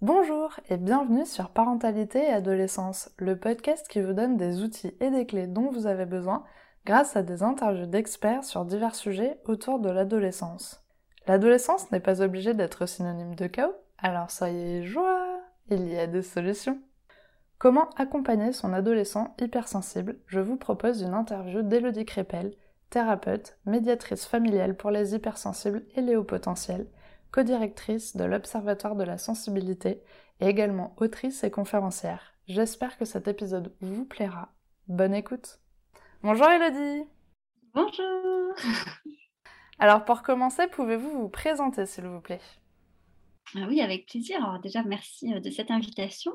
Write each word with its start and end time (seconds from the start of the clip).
Bonjour 0.00 0.58
et 0.70 0.78
bienvenue 0.78 1.26
sur 1.26 1.50
Parentalité 1.50 2.20
et 2.20 2.32
Adolescence, 2.32 3.10
le 3.18 3.38
podcast 3.38 3.86
qui 3.88 4.00
vous 4.00 4.14
donne 4.14 4.38
des 4.38 4.62
outils 4.62 4.94
et 5.00 5.10
des 5.10 5.26
clés 5.26 5.46
dont 5.46 5.70
vous 5.70 5.86
avez 5.86 6.06
besoin 6.06 6.44
grâce 6.86 7.16
à 7.16 7.22
des 7.22 7.42
interviews 7.42 7.84
d'experts 7.84 8.44
sur 8.44 8.64
divers 8.64 8.94
sujets 8.94 9.38
autour 9.44 9.78
de 9.78 9.90
l'adolescence. 9.90 10.82
L'adolescence 11.26 11.90
n'est 11.92 12.00
pas 12.00 12.22
obligée 12.22 12.54
d'être 12.54 12.86
synonyme 12.86 13.34
de 13.34 13.46
chaos, 13.46 13.74
alors 13.98 14.30
soyez 14.30 14.84
joie, 14.84 15.42
il 15.68 15.86
y 15.86 15.98
a 15.98 16.06
des 16.06 16.22
solutions. 16.22 16.78
Comment 17.58 17.90
accompagner 17.98 18.52
son 18.52 18.72
adolescent 18.72 19.34
hypersensible? 19.38 20.16
Je 20.26 20.40
vous 20.40 20.56
propose 20.56 21.02
une 21.02 21.12
interview 21.12 21.60
d'Elodie 21.60 22.06
Crépel, 22.06 22.54
thérapeute, 22.90 23.56
médiatrice 23.66 24.26
familiale 24.26 24.76
pour 24.76 24.90
les 24.90 25.14
hypersensibles 25.14 25.84
et 25.94 26.00
les 26.00 26.16
hauts 26.16 26.24
potentiels, 26.24 26.86
co-directrice 27.32 28.16
de 28.16 28.24
l'Observatoire 28.24 28.96
de 28.96 29.04
la 29.04 29.18
sensibilité 29.18 30.02
et 30.40 30.46
également 30.48 30.94
autrice 30.98 31.44
et 31.44 31.50
conférencière. 31.50 32.34
J'espère 32.48 32.98
que 32.98 33.04
cet 33.04 33.28
épisode 33.28 33.72
vous 33.80 34.04
plaira. 34.04 34.52
Bonne 34.88 35.14
écoute. 35.14 35.60
Bonjour 36.22 36.48
Elodie. 36.48 37.06
Bonjour. 37.72 38.54
Alors 39.78 40.04
pour 40.04 40.22
commencer, 40.22 40.66
pouvez-vous 40.66 41.10
vous 41.10 41.28
présenter 41.28 41.86
s'il 41.86 42.04
vous 42.04 42.20
plaît? 42.20 42.40
Ah 43.56 43.66
Oui, 43.68 43.80
avec 43.80 44.06
plaisir. 44.06 44.44
Alors 44.44 44.60
déjà, 44.60 44.82
merci 44.82 45.32
euh, 45.32 45.40
de 45.40 45.50
cette 45.50 45.70
invitation. 45.70 46.32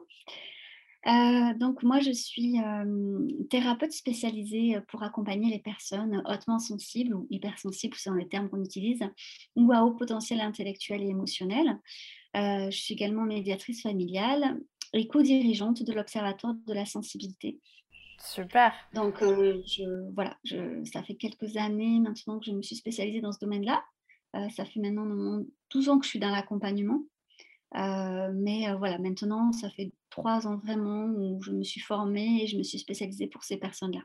Euh, 1.07 1.53
donc 1.55 1.83
moi, 1.83 1.99
je 1.99 2.11
suis 2.11 2.55
thérapeute 3.49 3.91
spécialisée 3.91 4.77
pour 4.87 5.03
accompagner 5.03 5.51
les 5.51 5.59
personnes 5.59 6.23
hautement 6.25 6.59
sensibles 6.59 7.13
ou 7.13 7.27
hypersensibles, 7.29 7.95
selon 7.95 8.15
les 8.15 8.27
termes 8.27 8.49
qu'on 8.49 8.63
utilise, 8.63 9.03
ou 9.55 9.71
à 9.71 9.83
haut 9.83 9.93
potentiel 9.93 10.41
intellectuel 10.41 11.03
et 11.03 11.07
émotionnel. 11.07 11.79
Euh, 12.35 12.69
je 12.69 12.77
suis 12.77 12.93
également 12.93 13.23
médiatrice 13.23 13.81
familiale 13.83 14.59
et 14.93 15.07
co-dirigeante 15.07 15.83
de 15.83 15.93
l'Observatoire 15.93 16.55
de 16.65 16.73
la 16.73 16.85
sensibilité. 16.85 17.59
Super. 18.19 18.73
Donc 18.93 19.19
je, 19.21 20.11
voilà, 20.13 20.37
je, 20.43 20.83
ça 20.85 21.03
fait 21.03 21.15
quelques 21.15 21.57
années 21.57 21.99
maintenant 21.99 22.39
que 22.39 22.45
je 22.45 22.51
me 22.51 22.61
suis 22.61 22.77
spécialisée 22.77 23.21
dans 23.21 23.31
ce 23.31 23.39
domaine-là. 23.39 23.83
ça 24.55 24.65
fait 24.65 24.79
maintenant 24.79 25.43
12 25.71 25.89
ans 25.89 25.99
que 25.99 26.05
je 26.05 26.09
suis 26.09 26.19
dans 26.19 26.31
l'accompagnement. 26.31 27.03
Euh, 27.75 28.31
mais 28.33 28.69
euh, 28.69 28.75
voilà, 28.75 28.97
maintenant, 28.97 29.51
ça 29.51 29.69
fait 29.69 29.91
trois 30.09 30.47
ans 30.47 30.57
vraiment 30.57 31.05
où 31.05 31.41
je 31.41 31.51
me 31.51 31.63
suis 31.63 31.81
formée 31.81 32.43
et 32.43 32.47
je 32.47 32.57
me 32.57 32.63
suis 32.63 32.79
spécialisée 32.79 33.27
pour 33.27 33.43
ces 33.43 33.57
personnes-là. 33.57 34.01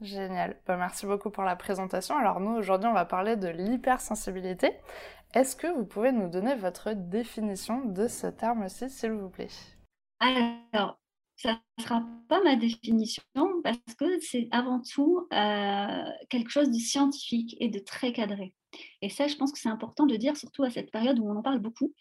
Génial. 0.00 0.60
Bah, 0.66 0.76
merci 0.76 1.06
beaucoup 1.06 1.30
pour 1.30 1.44
la 1.44 1.56
présentation. 1.56 2.16
Alors 2.16 2.40
nous, 2.40 2.50
aujourd'hui, 2.50 2.88
on 2.88 2.92
va 2.92 3.06
parler 3.06 3.36
de 3.36 3.48
l'hypersensibilité. 3.48 4.72
Est-ce 5.34 5.56
que 5.56 5.66
vous 5.66 5.86
pouvez 5.86 6.12
nous 6.12 6.28
donner 6.28 6.54
votre 6.54 6.92
définition 6.92 7.84
de 7.84 8.08
ce 8.08 8.26
terme-ci, 8.26 8.90
s'il 8.90 9.12
vous 9.12 9.30
plaît? 9.30 9.48
Alors, 10.20 10.98
ça 11.36 11.60
ne 11.78 11.82
sera 11.82 12.02
pas 12.28 12.42
ma 12.42 12.56
définition 12.56 13.22
parce 13.62 13.78
que 13.98 14.18
c'est 14.20 14.48
avant 14.50 14.80
tout 14.80 15.26
euh, 15.32 16.04
quelque 16.28 16.50
chose 16.50 16.70
de 16.70 16.78
scientifique 16.78 17.56
et 17.60 17.68
de 17.68 17.78
très 17.78 18.12
cadré. 18.12 18.54
Et 19.00 19.10
ça, 19.10 19.26
je 19.26 19.36
pense 19.36 19.52
que 19.52 19.58
c'est 19.58 19.68
important 19.68 20.06
de 20.06 20.16
dire, 20.16 20.36
surtout 20.36 20.62
à 20.62 20.70
cette 20.70 20.90
période 20.90 21.18
où 21.18 21.28
on 21.28 21.36
en 21.36 21.42
parle 21.42 21.58
beaucoup. 21.58 21.94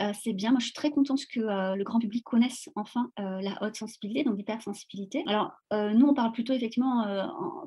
Euh, 0.00 0.12
c'est 0.22 0.32
bien. 0.32 0.50
Moi, 0.50 0.60
je 0.60 0.66
suis 0.66 0.74
très 0.74 0.90
contente 0.90 1.20
que 1.26 1.40
euh, 1.40 1.74
le 1.74 1.84
grand 1.84 1.98
public 1.98 2.24
connaisse 2.24 2.68
enfin 2.76 3.10
euh, 3.18 3.40
la 3.40 3.58
haute 3.62 3.76
sensibilité, 3.76 4.24
donc 4.24 4.36
l'hypersensibilité. 4.36 5.24
Alors, 5.26 5.52
nous, 5.72 6.06
on 6.06 6.14
parle 6.14 6.32
plutôt 6.32 6.52
effectivement, 6.52 7.04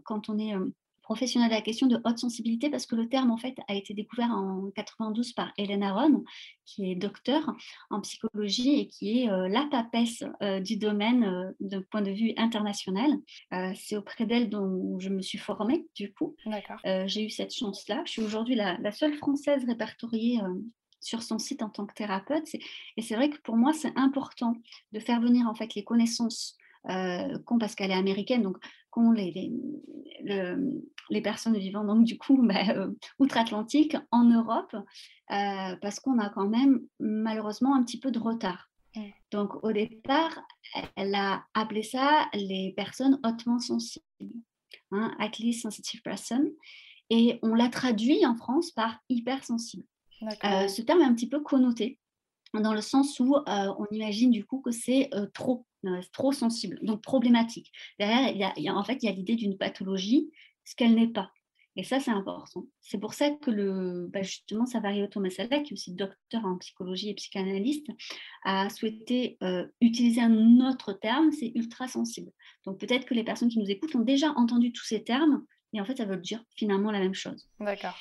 quand 0.06 0.30
on 0.30 0.38
est 0.38 0.54
professionnel 1.02 1.50
de 1.50 1.56
la 1.56 1.62
question 1.62 1.88
de 1.88 2.00
haute 2.06 2.18
sensibilité, 2.18 2.70
parce 2.70 2.86
que 2.86 2.96
le 2.96 3.10
terme, 3.10 3.32
en 3.32 3.38
fait, 3.38 3.56
a 3.68 3.76
été 3.76 3.94
découvert 3.94 4.32
en 4.32 4.70
92 4.76 5.34
par 5.34 5.52
Hélène 5.58 5.84
Aron, 5.84 6.24
qui 6.66 6.92
est 6.92 6.96
docteur 6.96 7.54
en 7.90 8.02
psychologie 8.02 8.80
et 8.80 8.88
qui 8.88 9.20
est 9.20 9.28
la 9.28 9.68
papesse 9.70 10.24
du 10.62 10.78
domaine 10.78 11.54
d'un 11.60 11.82
point 11.82 12.02
de 12.02 12.12
vue 12.12 12.34
international. 12.38 13.12
c'est 13.76 13.98
auprès 13.98 14.26
d'elle 14.26 14.50
dont 14.50 15.00
je 15.00 15.10
me 15.10 15.22
suis 15.22 15.38
formée, 15.38 15.86
du 15.96 16.14
coup. 16.14 16.36
J'ai 17.06 17.26
eu 17.26 17.30
cette 17.30 17.54
chance-là. 17.54 18.04
Je 18.06 18.12
suis 18.12 18.24
aujourd'hui 18.24 18.56
la, 18.56 18.78
la, 18.78 18.92
seule 18.92 19.16
française 19.16 19.66
répertoriée 19.66 20.40
sur 21.02 21.24
son 21.24 21.40
site 21.40 21.62
en 21.64 21.70
tant 21.70 21.86
que 21.86 21.94
thérapeute. 21.94 22.48
Et 22.96 23.02
c'est 23.02 23.16
vrai 23.16 23.30
que 23.30 23.42
pour 23.42 23.58
moi, 23.58 23.74
c'est 23.74 23.92
important 23.98 24.56
de 24.94 25.00
faire 25.00 25.20
venir 25.20 25.48
en 25.48 25.56
fait 25.56 25.76
les 25.76 25.84
connaissances 25.84 26.58
euh, 26.90 27.38
qu'ont, 27.46 27.60
parce 27.60 27.76
qu'elle 27.76 27.92
est 27.92 27.96
américaine, 27.96 28.42
donc 28.42 28.58
qu'ont 28.90 29.12
les, 29.12 29.52
les, 30.24 31.22
personnes 31.22 31.56
vivant 31.58 31.86
donc 31.86 32.04
du 32.04 32.18
coup 32.18 32.38
bah, 32.42 32.70
euh, 32.70 32.92
outre-Atlantique 33.20 33.96
en 34.12 34.24
Europe, 34.24 34.74
euh, 34.74 35.76
parce 35.82 36.00
qu'on 36.00 36.18
a 36.18 36.30
quand 36.30 36.48
même 36.48 36.82
malheureusement 37.00 37.76
un 37.76 37.84
petit 37.84 38.00
peu 38.00 38.12
de 38.12 38.20
retard. 38.20 38.70
Donc 39.32 39.64
au 39.64 39.72
départ, 39.72 40.38
elle 40.98 41.16
a 41.16 41.46
appelé 41.54 41.82
ça 41.82 42.28
les 42.34 42.74
personnes 42.76 43.20
hautement 43.24 43.60
sensibles, 43.60 44.04
hein, 44.92 45.16
at 45.20 45.32
least 45.40 45.62
sensitive 45.62 46.02
person, 46.02 46.44
et 47.10 47.40
on 47.42 47.54
l'a 47.54 47.70
traduit 47.70 48.26
en 48.26 48.36
France 48.36 48.72
par 48.72 49.00
hypersensible. 49.08 49.86
Euh, 50.44 50.68
ce 50.68 50.82
terme 50.82 51.02
est 51.02 51.06
un 51.06 51.14
petit 51.14 51.30
peu 51.30 51.40
connoté 51.42 52.00
dans 52.54 52.74
le 52.74 52.82
sens 52.82 53.20
où 53.20 53.36
euh, 53.36 53.42
on 53.48 53.86
imagine 53.92 54.30
du 54.30 54.46
coup 54.46 54.60
que 54.60 54.72
c'est 54.72 55.10
euh, 55.14 55.26
trop, 55.34 55.66
trop 56.12 56.32
sensible, 56.32 56.80
donc 56.82 57.02
problématique. 57.02 57.72
Derrière, 57.98 58.30
il 58.58 58.64
y 58.64 58.68
a, 58.68 58.76
en 58.76 58.84
fait, 58.84 59.02
il 59.02 59.06
y 59.06 59.10
a 59.10 59.14
l'idée 59.14 59.36
d'une 59.36 59.58
pathologie, 59.58 60.32
ce 60.66 60.76
qu'elle 60.76 60.96
n'est 60.96 61.08
pas. 61.08 61.32
Et 61.78 61.84
ça, 61.84 62.02
c'est 62.02 62.12
important. 62.12 62.66
C'est 62.82 62.98
pour 62.98 63.14
ça 63.14 63.30
que 63.30 63.50
le, 63.50 64.08
bah 64.12 64.22
justement, 64.22 64.66
Savario 64.66 65.08
Tomasala, 65.08 65.62
qui 65.62 65.72
est 65.72 65.74
aussi 65.74 65.94
docteur 65.94 66.46
en 66.46 66.58
psychologie 66.58 67.10
et 67.10 67.14
psychanalyste, 67.14 67.88
a 68.44 68.70
souhaité 68.70 69.38
utiliser 69.80 70.20
un 70.20 70.60
autre 70.60 70.92
terme, 70.92 71.32
c'est 71.32 71.54
ultra 71.56 71.88
sensible. 71.88 72.32
Donc 72.66 72.78
peut-être 72.78 73.06
que 73.06 73.14
les 73.14 73.24
personnes 73.24 73.48
qui 73.48 73.60
nous 73.60 73.70
écoutent 73.70 73.96
ont 73.96 74.02
déjà 74.02 74.34
entendu 74.36 74.74
tous 74.74 74.84
ces 74.84 75.06
termes, 75.06 75.46
et 75.72 75.80
en 75.80 75.86
fait, 75.86 75.96
ça 75.96 76.04
veut 76.04 76.18
dire 76.18 76.44
finalement 76.58 76.92
la 76.92 77.00
même 77.00 77.14
chose. 77.14 77.48
D'accord. 77.62 77.98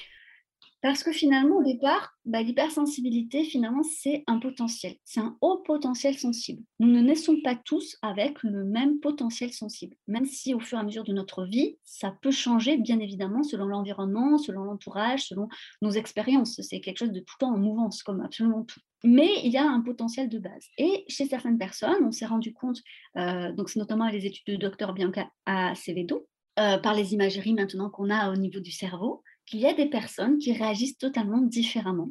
Parce 0.82 1.02
que 1.02 1.12
finalement, 1.12 1.58
au 1.58 1.62
départ, 1.62 2.14
bah, 2.24 2.42
l'hypersensibilité, 2.42 3.44
finalement, 3.44 3.82
c'est 3.82 4.24
un 4.26 4.38
potentiel. 4.38 4.94
C'est 5.04 5.20
un 5.20 5.36
haut 5.42 5.58
potentiel 5.58 6.16
sensible. 6.16 6.62
Nous 6.78 6.88
ne 6.88 7.02
naissons 7.02 7.36
pas 7.42 7.54
tous 7.54 7.98
avec 8.00 8.42
le 8.42 8.64
même 8.64 8.98
potentiel 9.00 9.52
sensible. 9.52 9.94
Même 10.08 10.24
si 10.24 10.54
au 10.54 10.60
fur 10.60 10.78
et 10.78 10.80
à 10.80 10.84
mesure 10.84 11.04
de 11.04 11.12
notre 11.12 11.44
vie, 11.44 11.76
ça 11.84 12.16
peut 12.22 12.30
changer, 12.30 12.78
bien 12.78 12.98
évidemment, 12.98 13.42
selon 13.42 13.66
l'environnement, 13.66 14.38
selon 14.38 14.64
l'entourage, 14.64 15.26
selon 15.26 15.48
nos 15.82 15.90
expériences. 15.90 16.60
C'est 16.62 16.80
quelque 16.80 16.98
chose 16.98 17.12
de 17.12 17.20
tout 17.20 17.34
le 17.38 17.46
temps 17.46 17.54
en 17.54 17.58
mouvance, 17.58 18.02
comme 18.02 18.22
absolument 18.22 18.64
tout. 18.64 18.80
Mais 19.04 19.30
il 19.44 19.52
y 19.52 19.58
a 19.58 19.69
un 19.69 19.80
potentiel 19.80 20.28
de 20.28 20.38
base. 20.38 20.66
Et 20.78 21.04
chez 21.08 21.26
certaines 21.26 21.58
personnes, 21.58 22.04
on 22.04 22.10
s'est 22.10 22.26
rendu 22.26 22.54
compte, 22.54 22.78
euh, 23.16 23.52
donc 23.52 23.69
c'est 23.69 23.78
notamment 23.78 24.08
les 24.08 24.26
études 24.26 24.46
de 24.46 24.56
docteur 24.56 24.94
Bianca 24.94 25.30
Acevedo, 25.46 26.26
euh, 26.58 26.78
par 26.78 26.94
les 26.94 27.14
imageries 27.14 27.54
maintenant 27.54 27.88
qu'on 27.88 28.10
a 28.10 28.30
au 28.30 28.36
niveau 28.36 28.60
du 28.60 28.72
cerveau, 28.72 29.22
qu'il 29.50 29.61
y 29.61 29.66
a 29.66 29.75
des 29.75 29.87
personnes 29.87 30.38
qui 30.38 30.53
réagissent 30.53 30.99
totalement 30.99 31.41
différemment 31.41 32.11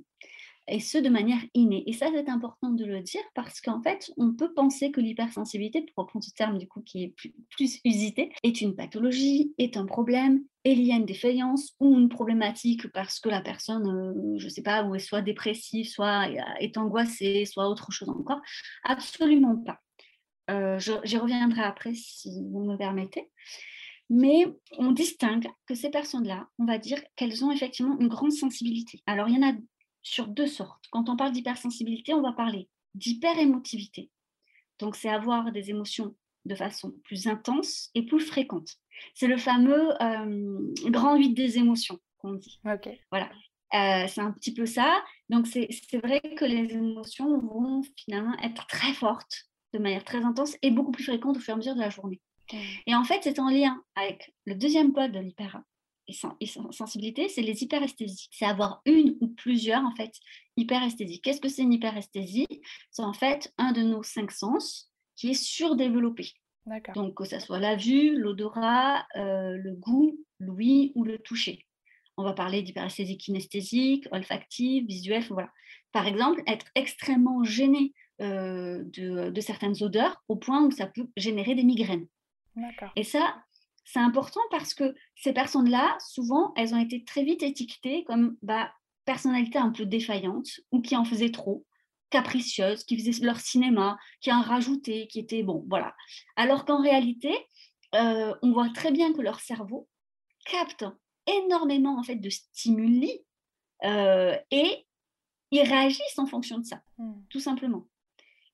et 0.70 0.80
ce 0.80 0.98
de 0.98 1.10
manière 1.10 1.42
innée. 1.54 1.84
Et 1.88 1.94
ça, 1.94 2.08
c'est 2.14 2.30
important 2.30 2.70
de 2.70 2.86
le 2.86 3.02
dire 3.02 3.22
parce 3.34 3.60
qu'en 3.60 3.82
fait, 3.82 4.12
on 4.18 4.34
peut 4.34 4.54
penser 4.54 4.92
que 4.92 5.02
l'hypersensibilité, 5.02 5.82
pour 5.82 6.04
reprendre 6.04 6.24
ce 6.24 6.32
terme 6.32 6.58
du 6.58 6.68
coup 6.68 6.82
qui 6.82 7.04
est 7.04 7.16
plus, 7.50 7.80
usité, 7.84 8.32
est 8.44 8.62
une 8.62 8.76
pathologie, 8.76 9.54
est 9.58 9.78
un 9.78 9.86
problème, 9.86 10.44
est 10.64 10.76
liée 10.76 10.94
à 10.94 10.98
une 10.98 11.06
défaillance 11.06 11.76
ou 11.80 11.98
une 11.98 12.10
problématique 12.10 12.88
parce 12.92 13.20
que 13.20 13.30
la 13.30 13.42
personne, 13.42 13.88
euh, 13.88 14.38
je 14.38 14.46
ne 14.46 14.50
sais 14.50 14.62
pas, 14.62 14.84
ou 14.84 14.96
est 14.96 15.00
soit 15.00 15.22
dépressive, 15.22 15.88
soit 15.88 16.28
est 16.60 16.78
angoissée, 16.78 17.46
soit 17.46 17.70
autre 17.70 17.92
chose 17.92 18.10
encore. 18.10 18.42
Absolument 18.84 19.58
pas. 19.58 19.80
Euh, 20.52 20.80
J'y 20.80 21.18
reviendrai 21.18 21.62
après 21.62 21.94
si 21.94 22.44
vous 22.52 22.64
me 22.64 22.76
permettez 22.76 23.30
mais 24.10 24.48
on 24.78 24.92
distingue 24.92 25.48
que 25.68 25.76
ces 25.76 25.90
personnes-là, 25.90 26.48
on 26.58 26.66
va 26.66 26.78
dire 26.78 27.00
qu'elles 27.16 27.46
ont 27.46 27.52
effectivement 27.52 27.98
une 28.00 28.08
grande 28.08 28.32
sensibilité. 28.32 29.02
Alors, 29.06 29.30
il 29.30 29.36
y 29.36 29.44
en 29.44 29.50
a 29.50 29.54
sur 30.02 30.28
deux 30.28 30.48
sortes. 30.48 30.86
Quand 30.92 31.10
on 31.10 31.16
parle 31.16 31.32
d'hypersensibilité, 31.32 32.14
on 32.14 32.22
va 32.22 32.32
parler 32.32 32.70
d'hyperémotivité. 32.96 34.10
Donc, 34.80 34.96
c'est 34.96 35.10
avoir 35.10 35.52
des 35.52 35.70
émotions 35.70 36.16
de 36.46 36.56
façon 36.56 36.94
plus 37.04 37.28
intense 37.28 37.92
et 37.94 38.06
plus 38.06 38.22
fréquente. 38.22 38.70
C'est 39.14 39.28
le 39.28 39.38
fameux 39.38 39.94
euh, 40.02 40.74
grand 40.86 41.16
8 41.16 41.34
des 41.34 41.58
émotions 41.58 42.00
qu'on 42.18 42.34
dit. 42.34 42.60
Ok. 42.66 42.90
Voilà. 43.12 43.30
Euh, 43.76 44.08
c'est 44.08 44.22
un 44.22 44.32
petit 44.32 44.54
peu 44.54 44.66
ça. 44.66 45.04
Donc, 45.30 45.46
c'est 45.46 45.70
vrai 46.04 46.22
que 46.36 46.46
les 46.46 46.74
émotions 46.74 47.38
vont 47.40 47.84
finalement 47.96 48.36
être 48.42 48.66
très 48.68 48.94
fortes, 48.94 49.50
de 49.74 49.80
manière 49.80 50.04
très 50.04 50.24
intense 50.24 50.56
et 50.64 50.72
beaucoup 50.72 50.92
plus 50.92 51.04
fréquentes 51.04 51.38
au 51.38 51.40
fur 51.40 51.52
et 51.52 51.54
à 51.54 51.58
mesure 51.58 51.76
de 51.76 51.82
la 51.82 51.92
journée. 51.92 52.20
Et 52.88 52.96
en 52.96 53.04
fait, 53.04 53.20
c'est 53.24 53.40
en 53.40 53.50
lien 53.50 53.82
avec 53.96 54.34
le 54.46 54.56
deuxième 54.56 54.94
pôle 54.94 55.12
de 55.12 55.20
l'hypersensibilité, 55.20 57.30
c'est 57.30 57.42
les 57.42 57.64
hyperesthésies. 57.64 58.28
C'est 58.32 58.46
avoir 58.46 58.82
une 58.86 59.18
ou 59.22 59.28
plusieurs, 59.28 59.84
en 59.84 59.96
fait, 59.96 60.14
hyperesthésies. 60.58 61.22
Qu'est-ce 61.22 61.42
que 61.42 61.50
c'est 61.50 61.64
une 61.64 61.74
hyperesthésie? 61.74 62.48
C'est 62.92 63.04
en 63.04 63.14
fait 63.14 63.54
un 63.58 63.72
de 63.72 63.82
nos 63.82 64.04
cinq 64.04 64.32
sens 64.32 64.92
qui 65.16 65.32
est 65.32 65.42
surdéveloppé. 65.42 66.34
Donc, 66.94 67.16
que 67.16 67.26
ce 67.26 67.40
soit 67.40 67.60
la 67.60 67.76
vue, 67.76 68.16
l'odorat, 68.16 69.06
euh, 69.16 69.58
le 69.58 69.74
goût, 69.74 70.20
l'ouïe 70.40 70.92
ou 70.96 71.04
le 71.04 71.18
toucher. 71.18 71.66
on 72.18 72.24
va 72.24 72.34
parler 72.34 72.62
d'hyperesthésie 72.62 73.18
kinesthésique, 73.18 74.08
olfactive, 74.12 74.86
visuelle, 74.86 75.24
voilà. 75.30 75.50
Par 75.92 76.06
exemple, 76.06 76.44
être 76.48 76.68
extrêmement 76.76 77.44
gêné 77.44 77.94
euh, 78.22 78.84
de, 78.84 79.42
certaines 79.42 79.82
odeurs 79.82 80.22
au 80.28 80.36
point 80.36 80.64
où 80.64 80.72
ça 80.72 80.86
peut 80.86 81.08
générer 81.16 81.56
des 81.56 81.64
migraines. 81.64 82.08
Et 82.96 83.04
ça, 83.04 83.36
c'est 83.86 84.00
important 84.00 84.42
parce 84.52 84.74
que 84.74 84.96
ces 85.16 85.34
personnes-là, 85.34 85.98
souvent, 86.00 86.54
elles 86.56 86.74
ont 86.74 86.80
été 86.80 87.04
très 87.04 87.24
vite 87.24 87.44
étiquetées 87.44 88.04
comme 88.04 88.38
bah, 88.42 88.72
personnalité 89.06 89.58
un 89.58 89.72
peu 89.72 89.86
défaillante 89.86 90.48
ou 90.72 90.82
qui 90.82 90.96
en 90.96 91.06
faisait 91.06 91.32
trop, 91.32 91.66
capricieuse, 92.10 92.84
qui 92.84 92.98
faisait 92.98 93.26
leur 93.26 93.40
cinéma, 93.40 93.98
qui 94.22 94.32
en 94.32 94.42
rajoutait, 94.42 95.08
qui 95.08 95.20
était 95.20 95.44
bon, 95.44 95.66
voilà. 95.68 95.96
Alors 96.36 96.66
qu'en 96.66 96.82
réalité, 96.82 97.34
euh, 97.96 98.36
on 98.42 98.52
voit 98.52 98.70
très 98.70 98.92
bien 98.92 99.14
que 99.14 99.22
leur 99.22 99.40
cerveau 99.40 99.88
capte 100.46 100.86
énormément 101.26 101.98
en 101.98 102.04
fait 102.04 102.16
de 102.16 102.30
stimuli 102.30 103.12
euh, 103.84 104.36
et 104.52 104.86
ils 105.52 105.64
réagissent 105.64 106.20
en 106.20 106.26
fonction 106.26 106.60
de 106.60 106.66
ça, 106.66 106.82
hmm. 106.98 107.22
tout 107.30 107.40
simplement. 107.40 107.88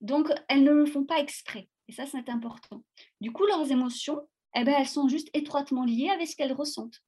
Donc, 0.02 0.30
elles 0.48 0.64
ne 0.64 0.72
le 0.72 0.86
font 0.86 1.04
pas 1.04 1.20
exprès. 1.20 1.68
Et 1.88 1.92
ça, 1.92 2.06
c'est 2.06 2.30
important. 2.30 2.84
Du 3.22 3.32
coup, 3.32 3.46
leurs 3.46 3.72
émotions, 3.72 4.22
eh 4.56 4.64
ben, 4.64 4.76
elles 4.80 4.88
sont 4.88 5.08
juste 5.08 5.30
étroitement 5.34 5.84
liées 5.84 6.10
avec 6.10 6.28
ce 6.28 6.36
qu'elles 6.36 6.54
ressentent. 6.54 7.02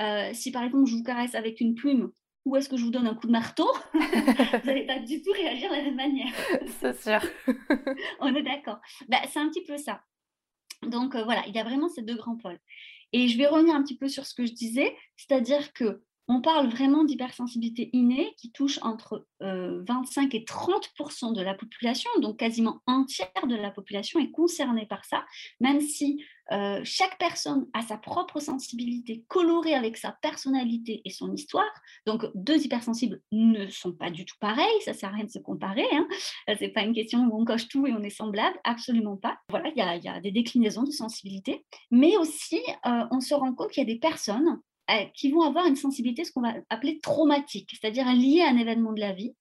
Euh, 0.00 0.30
si 0.32 0.50
par 0.50 0.62
exemple, 0.62 0.86
je 0.86 0.96
vous 0.96 1.02
caresse 1.02 1.34
avec 1.34 1.60
une 1.60 1.74
plume 1.74 2.12
ou 2.44 2.56
est-ce 2.56 2.68
que 2.68 2.76
je 2.76 2.84
vous 2.84 2.90
donne 2.90 3.06
un 3.06 3.14
coup 3.14 3.26
de 3.26 3.32
marteau, 3.32 3.70
vous 3.94 4.00
n'allez 4.66 4.86
pas 4.86 4.98
du 4.98 5.22
tout 5.22 5.30
réagir 5.32 5.70
de 5.70 5.76
la 5.76 5.82
même 5.82 5.94
manière. 5.94 6.32
c'est 6.80 7.00
sûr. 7.00 7.20
On 8.20 8.34
est 8.34 8.42
d'accord. 8.42 8.80
Bah, 9.08 9.18
c'est 9.28 9.38
un 9.38 9.48
petit 9.48 9.64
peu 9.64 9.76
ça. 9.76 10.02
Donc 10.82 11.14
euh, 11.14 11.22
voilà, 11.22 11.44
il 11.46 11.54
y 11.54 11.60
a 11.60 11.64
vraiment 11.64 11.88
ces 11.88 12.02
deux 12.02 12.16
grands 12.16 12.36
pôles. 12.36 12.58
Et 13.12 13.28
je 13.28 13.38
vais 13.38 13.46
revenir 13.46 13.74
un 13.74 13.82
petit 13.82 13.96
peu 13.96 14.08
sur 14.08 14.26
ce 14.26 14.34
que 14.34 14.44
je 14.44 14.52
disais, 14.52 14.96
c'est-à-dire 15.16 15.72
que 15.72 16.02
on 16.28 16.40
parle 16.40 16.68
vraiment 16.68 17.04
d'hypersensibilité 17.04 17.90
innée 17.92 18.34
qui 18.38 18.52
touche 18.52 18.78
entre 18.82 19.26
25 19.40 19.42
euh, 19.42 20.38
et 20.38 20.44
30% 20.44 21.34
de 21.34 21.42
la 21.42 21.54
population, 21.54 22.10
donc 22.20 22.38
quasiment 22.38 22.80
un 22.86 23.04
tiers 23.04 23.46
de 23.48 23.56
la 23.56 23.70
population 23.70 24.20
est 24.20 24.30
concernée 24.30 24.86
par 24.86 25.04
ça, 25.04 25.24
même 25.60 25.80
si 25.80 26.22
euh, 26.50 26.80
chaque 26.84 27.18
personne 27.18 27.66
a 27.72 27.82
sa 27.82 27.96
propre 27.96 28.40
sensibilité 28.40 29.24
colorée 29.28 29.74
avec 29.74 29.96
sa 29.96 30.12
personnalité 30.22 31.00
et 31.04 31.10
son 31.10 31.32
histoire. 31.32 31.70
Donc 32.06 32.26
deux 32.34 32.64
hypersensibles 32.64 33.22
ne 33.32 33.68
sont 33.68 33.92
pas 33.92 34.10
du 34.10 34.24
tout 34.24 34.36
pareils, 34.40 34.66
ça 34.84 34.92
sert 34.92 35.10
à 35.10 35.12
rien 35.12 35.24
de 35.24 35.30
se 35.30 35.38
comparer. 35.38 35.86
Hein. 35.92 36.06
C'est 36.58 36.68
pas 36.68 36.82
une 36.82 36.94
question 36.94 37.20
où 37.26 37.40
on 37.40 37.44
coche 37.44 37.68
tout 37.68 37.86
et 37.86 37.92
on 37.92 38.02
est 38.02 38.10
semblable, 38.10 38.58
absolument 38.64 39.16
pas. 39.16 39.38
Voilà, 39.48 39.70
il 39.74 40.04
y, 40.04 40.08
a, 40.08 40.20
des 40.20 40.32
déclinaisons 40.32 40.82
de 40.82 40.90
sensibilité, 40.90 41.64
mais 41.90 42.16
aussi 42.16 42.60
euh, 42.86 43.04
on 43.10 43.20
se 43.20 43.34
rend 43.34 43.54
compte 43.54 43.70
qu'il 43.70 43.82
y 43.82 43.90
a 43.90 43.92
des 43.92 44.00
personnes 44.00 44.48
euh, 44.48 44.71
qui 45.14 45.30
vont 45.30 45.42
avoir 45.42 45.66
une 45.66 45.76
sensibilité, 45.76 46.24
ce 46.24 46.32
qu'on 46.32 46.42
va 46.42 46.54
appeler 46.68 47.00
traumatique, 47.00 47.70
c'est-à-dire 47.80 48.06
liée 48.12 48.42
à 48.42 48.50
un 48.50 48.56
événement 48.56 48.92
de 48.92 49.00
la 49.00 49.12
vie. 49.12 49.34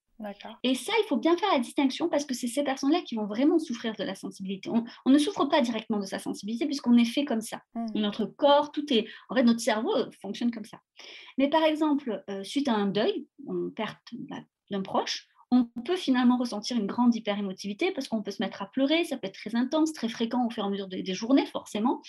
Et 0.63 0.75
ça, 0.75 0.93
il 0.99 1.05
faut 1.07 1.17
bien 1.17 1.35
faire 1.37 1.51
la 1.51 1.59
distinction 1.59 2.09
parce 2.09 2.25
que 2.25 2.33
c'est 2.33 2.47
ces 2.47 2.63
personnes-là 2.63 3.01
qui 3.01 3.15
vont 3.15 3.25
vraiment 3.25 3.59
souffrir 3.59 3.95
de 3.95 4.03
la 4.03 4.15
sensibilité. 4.15 4.69
On, 4.69 5.09
ne 5.09 5.17
souffre 5.17 5.45
pas 5.45 5.61
directement 5.61 5.99
de 5.99 6.05
sa 6.05 6.19
sensibilité 6.19 6.65
puisqu'on 6.65 6.97
est 6.97 7.05
fait 7.05 7.25
comme 7.25 7.41
ça. 7.41 7.61
Mmh. 7.73 7.85
Notre 7.95 8.25
corps, 8.25 8.71
tout 8.71 8.85
est... 8.93 9.07
En 9.29 9.35
fait, 9.35 9.43
notre 9.43 9.59
cerveau 9.59 9.95
euh, 9.95 10.09
fonctionne 10.21 10.51
comme 10.51 10.65
ça. 10.65 10.79
Mais 11.37 11.49
par 11.49 11.63
exemple, 11.63 12.23
euh, 12.29 12.43
suite 12.43 12.67
à 12.67 12.73
un 12.73 12.87
deuil, 12.87 13.27
une 13.47 13.73
perte 13.73 14.07
bah, 14.13 14.41
d'un 14.69 14.81
proche, 14.81 15.27
on 15.51 15.65
peut 15.65 15.97
finalement 15.97 16.37
ressentir 16.37 16.77
une 16.77 16.87
grande 16.87 17.13
hyperémotivité 17.13 17.91
parce 17.91 18.07
qu'on 18.07 18.23
peut 18.23 18.31
se 18.31 18.41
mettre 18.41 18.61
à 18.61 18.71
pleurer, 18.71 19.03
ça 19.03 19.17
peut 19.17 19.27
être 19.27 19.37
très 19.37 19.55
intense, 19.55 19.91
très 19.91 20.07
fréquent 20.07 20.47
au 20.47 20.49
fur 20.49 20.63
et 20.63 20.67
à 20.67 20.69
mesure 20.69 20.87
des, 20.87 21.13
journées 21.13 21.45
forcément. 21.45 22.01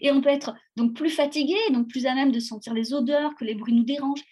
Et 0.00 0.10
on 0.10 0.20
peut 0.20 0.28
être 0.28 0.54
donc 0.76 0.94
plus 0.94 1.10
fatigué, 1.10 1.56
donc 1.72 1.88
plus 1.88 2.06
à 2.06 2.14
même 2.16 2.32
de 2.32 2.40
sentir 2.40 2.74
les 2.74 2.92
odeurs, 2.92 3.36
que 3.36 3.44
les 3.44 3.54
bruits 3.54 3.74
nous 3.74 3.84
dérangent. 3.84 4.24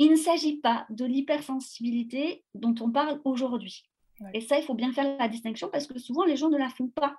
Il 0.00 0.10
ne 0.10 0.16
s'agit 0.16 0.56
pas 0.56 0.84
de 0.90 1.04
l'hypersensibilité 1.04 2.44
dont 2.54 2.74
on 2.80 2.90
parle 2.90 3.20
aujourd'hui. 3.24 3.84
Et 4.34 4.40
ça, 4.40 4.58
il 4.58 4.64
faut 4.64 4.74
bien 4.74 4.92
faire 4.92 5.16
la 5.18 5.28
distinction 5.28 5.68
parce 5.70 5.86
que 5.86 5.98
souvent 5.98 6.24
les 6.24 6.36
gens 6.36 6.50
ne 6.50 6.58
la 6.58 6.68
font 6.68 6.88
pas. 6.88 7.16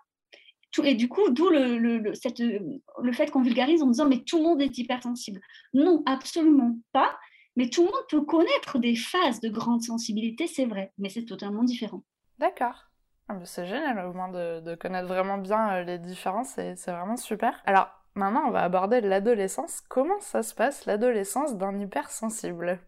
Et 0.83 0.95
du 0.95 1.07
coup, 1.07 1.29
d'où 1.29 1.49
le, 1.49 1.77
le, 1.77 1.99
le 1.99 3.13
fait 3.13 3.31
qu'on 3.31 3.41
vulgarise 3.41 3.81
en 3.81 3.87
disant 3.87 4.07
mais 4.07 4.19
tout 4.19 4.37
le 4.37 4.43
monde 4.43 4.61
est 4.61 4.77
hypersensible. 4.77 5.39
Non, 5.73 6.03
absolument 6.05 6.77
pas. 6.91 7.17
Mais 7.57 7.69
tout 7.69 7.81
le 7.81 7.87
monde 7.87 8.05
peut 8.09 8.21
connaître 8.21 8.77
des 8.77 8.95
phases 8.95 9.41
de 9.41 9.49
grande 9.49 9.81
sensibilité, 9.81 10.47
c'est 10.47 10.65
vrai, 10.65 10.93
mais 10.97 11.09
c'est 11.09 11.25
totalement 11.25 11.63
différent. 11.63 12.03
D'accord. 12.37 12.85
Ah, 13.27 13.39
c'est 13.43 13.65
génial 13.65 14.05
au 14.05 14.13
moins 14.13 14.29
de, 14.29 14.75
connaître 14.75 15.07
vraiment 15.07 15.39
bien 15.39 15.73
euh, 15.73 15.83
les 15.83 15.97
différences, 15.97 16.51
c'est 16.55 16.91
vraiment 16.91 17.17
super. 17.17 17.59
Alors 17.65 17.89
maintenant 18.15 18.45
on 18.47 18.51
va 18.51 18.61
aborder 18.61 19.01
l'adolescence. 19.01 19.81
Comment 19.89 20.19
ça 20.21 20.43
se 20.43 20.55
passe 20.55 20.85
l'adolescence 20.85 21.57
d'un 21.57 21.77
hypersensible? 21.77 22.79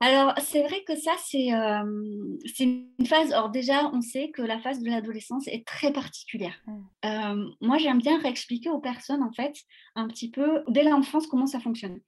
Alors, 0.00 0.34
c'est 0.38 0.62
vrai 0.62 0.84
que 0.86 0.94
ça, 0.94 1.12
euh, 1.12 2.36
c'est 2.44 2.64
une 2.64 3.06
phase. 3.06 3.32
Alors, 3.32 3.48
déjà, 3.48 3.86
on 3.94 4.02
sait 4.02 4.30
que 4.30 4.42
la 4.42 4.58
phase 4.58 4.80
de 4.80 4.90
l'adolescence 4.90 5.48
est 5.48 5.66
très 5.66 5.90
particulière. 5.90 6.54
Mmh. 6.66 6.82
Euh, 7.06 7.44
moi, 7.62 7.78
j'aime 7.78 7.98
bien 7.98 8.20
réexpliquer 8.20 8.68
aux 8.68 8.78
personnes, 8.78 9.22
en 9.22 9.32
fait, 9.32 9.54
un 9.94 10.06
petit 10.06 10.30
peu, 10.30 10.62
dès 10.68 10.84
l'enfance, 10.84 11.26
comment 11.26 11.46
ça 11.46 11.60
fonctionne. 11.60 11.98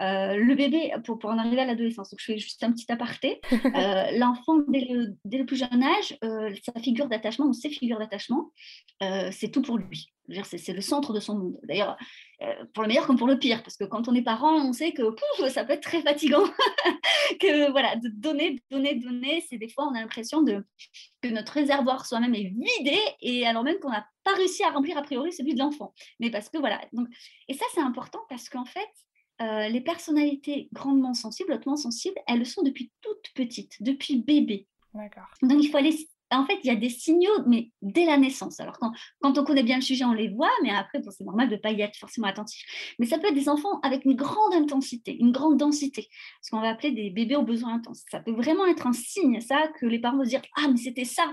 Euh, 0.00 0.36
le 0.36 0.54
bébé, 0.54 0.92
pour, 1.04 1.18
pour 1.18 1.30
en 1.30 1.38
arriver 1.38 1.60
à 1.60 1.66
l'adolescence, 1.66 2.10
donc 2.10 2.20
je 2.20 2.24
fais 2.24 2.38
juste 2.38 2.62
un 2.64 2.72
petit 2.72 2.90
aparté, 2.90 3.40
euh, 3.52 4.18
l'enfant, 4.18 4.58
dès 4.68 4.86
le, 4.86 5.16
dès 5.24 5.38
le, 5.38 5.46
plus 5.46 5.56
jeune 5.56 5.82
âge, 5.82 6.16
euh, 6.24 6.52
sa 6.64 6.80
figure 6.80 7.08
d'attachement 7.08 7.46
ou 7.46 7.52
ses 7.52 7.70
figures 7.70 7.98
d'attachement, 7.98 8.50
c'est 9.32 9.50
tout 9.50 9.62
pour 9.62 9.78
lui. 9.78 10.12
C'est 10.44 10.72
le 10.72 10.80
centre 10.80 11.12
de 11.12 11.18
son 11.18 11.36
monde. 11.36 11.58
D'ailleurs, 11.64 11.96
pour 12.72 12.84
le 12.84 12.88
meilleur 12.88 13.06
comme 13.06 13.18
pour 13.18 13.26
le 13.26 13.38
pire, 13.38 13.62
parce 13.64 13.76
que 13.76 13.82
quand 13.82 14.06
on 14.06 14.14
est 14.14 14.22
parent, 14.22 14.54
on 14.64 14.72
sait 14.72 14.92
que 14.92 15.02
pouf, 15.02 15.48
ça 15.48 15.64
peut 15.64 15.72
être 15.72 15.82
très 15.82 16.00
fatigant. 16.00 16.44
que 17.40 17.70
voilà, 17.72 17.96
de 17.96 18.08
donner, 18.08 18.62
donner, 18.70 18.94
donner, 18.94 19.44
c'est 19.48 19.58
des 19.58 19.68
fois 19.68 19.88
on 19.88 19.94
a 19.94 20.00
l'impression 20.00 20.42
de 20.42 20.64
que 21.20 21.28
notre 21.28 21.52
réservoir 21.52 22.06
soi-même 22.06 22.34
est 22.34 22.52
vidé 22.78 22.96
et 23.20 23.46
alors 23.46 23.64
même 23.64 23.78
qu'on 23.80 23.90
n'a 23.90 24.06
pas 24.22 24.34
réussi 24.34 24.62
à 24.62 24.70
remplir 24.70 24.96
a 24.96 25.02
priori 25.02 25.32
celui 25.32 25.54
de 25.54 25.58
l'enfant. 25.58 25.92
Mais 26.20 26.30
parce 26.30 26.48
que 26.48 26.58
voilà, 26.58 26.80
donc 26.92 27.08
et 27.48 27.54
ça 27.54 27.64
c'est 27.74 27.80
important 27.80 28.20
parce 28.28 28.48
qu'en 28.48 28.64
fait 28.64 28.88
euh, 29.42 29.68
les 29.68 29.80
personnalités 29.80 30.68
grandement 30.72 31.14
sensibles, 31.14 31.52
hautement 31.52 31.76
sensibles, 31.76 32.16
elles 32.28 32.38
le 32.38 32.44
sont 32.44 32.62
depuis 32.62 32.92
toute 33.00 33.32
petite, 33.34 33.82
depuis 33.82 34.22
bébé. 34.22 34.68
Donc 35.42 35.62
il 35.62 35.68
faut 35.68 35.78
aller 35.78 35.96
en 36.32 36.46
fait, 36.46 36.58
il 36.64 36.68
y 36.68 36.70
a 36.70 36.76
des 36.76 36.88
signaux, 36.88 37.30
mais 37.46 37.70
dès 37.82 38.04
la 38.04 38.16
naissance. 38.16 38.60
Alors, 38.60 38.78
quand, 38.78 38.92
quand 39.20 39.36
on 39.38 39.44
connaît 39.44 39.62
bien 39.62 39.76
le 39.76 39.82
sujet, 39.82 40.04
on 40.04 40.12
les 40.12 40.28
voit, 40.28 40.50
mais 40.62 40.70
après, 40.70 41.00
c'est 41.10 41.24
normal 41.24 41.48
de 41.48 41.54
ne 41.54 41.60
pas 41.60 41.70
y 41.70 41.80
être 41.80 41.96
forcément 41.96 42.26
attentif. 42.26 42.64
Mais 42.98 43.06
ça 43.06 43.18
peut 43.18 43.28
être 43.28 43.34
des 43.34 43.48
enfants 43.48 43.80
avec 43.82 44.04
une 44.04 44.14
grande 44.14 44.54
intensité, 44.54 45.16
une 45.18 45.32
grande 45.32 45.58
densité, 45.58 46.08
ce 46.40 46.50
qu'on 46.50 46.60
va 46.60 46.70
appeler 46.70 46.92
des 46.92 47.10
bébés 47.10 47.36
aux 47.36 47.42
besoins 47.42 47.74
intenses. 47.74 48.02
Ça 48.10 48.20
peut 48.20 48.32
vraiment 48.32 48.66
être 48.66 48.86
un 48.86 48.92
signe, 48.92 49.40
ça, 49.40 49.68
que 49.80 49.86
les 49.86 49.98
parents 49.98 50.16
vont 50.16 50.24
se 50.24 50.30
dire 50.30 50.42
Ah, 50.56 50.68
mais 50.68 50.76
c'était 50.76 51.04
ça. 51.04 51.24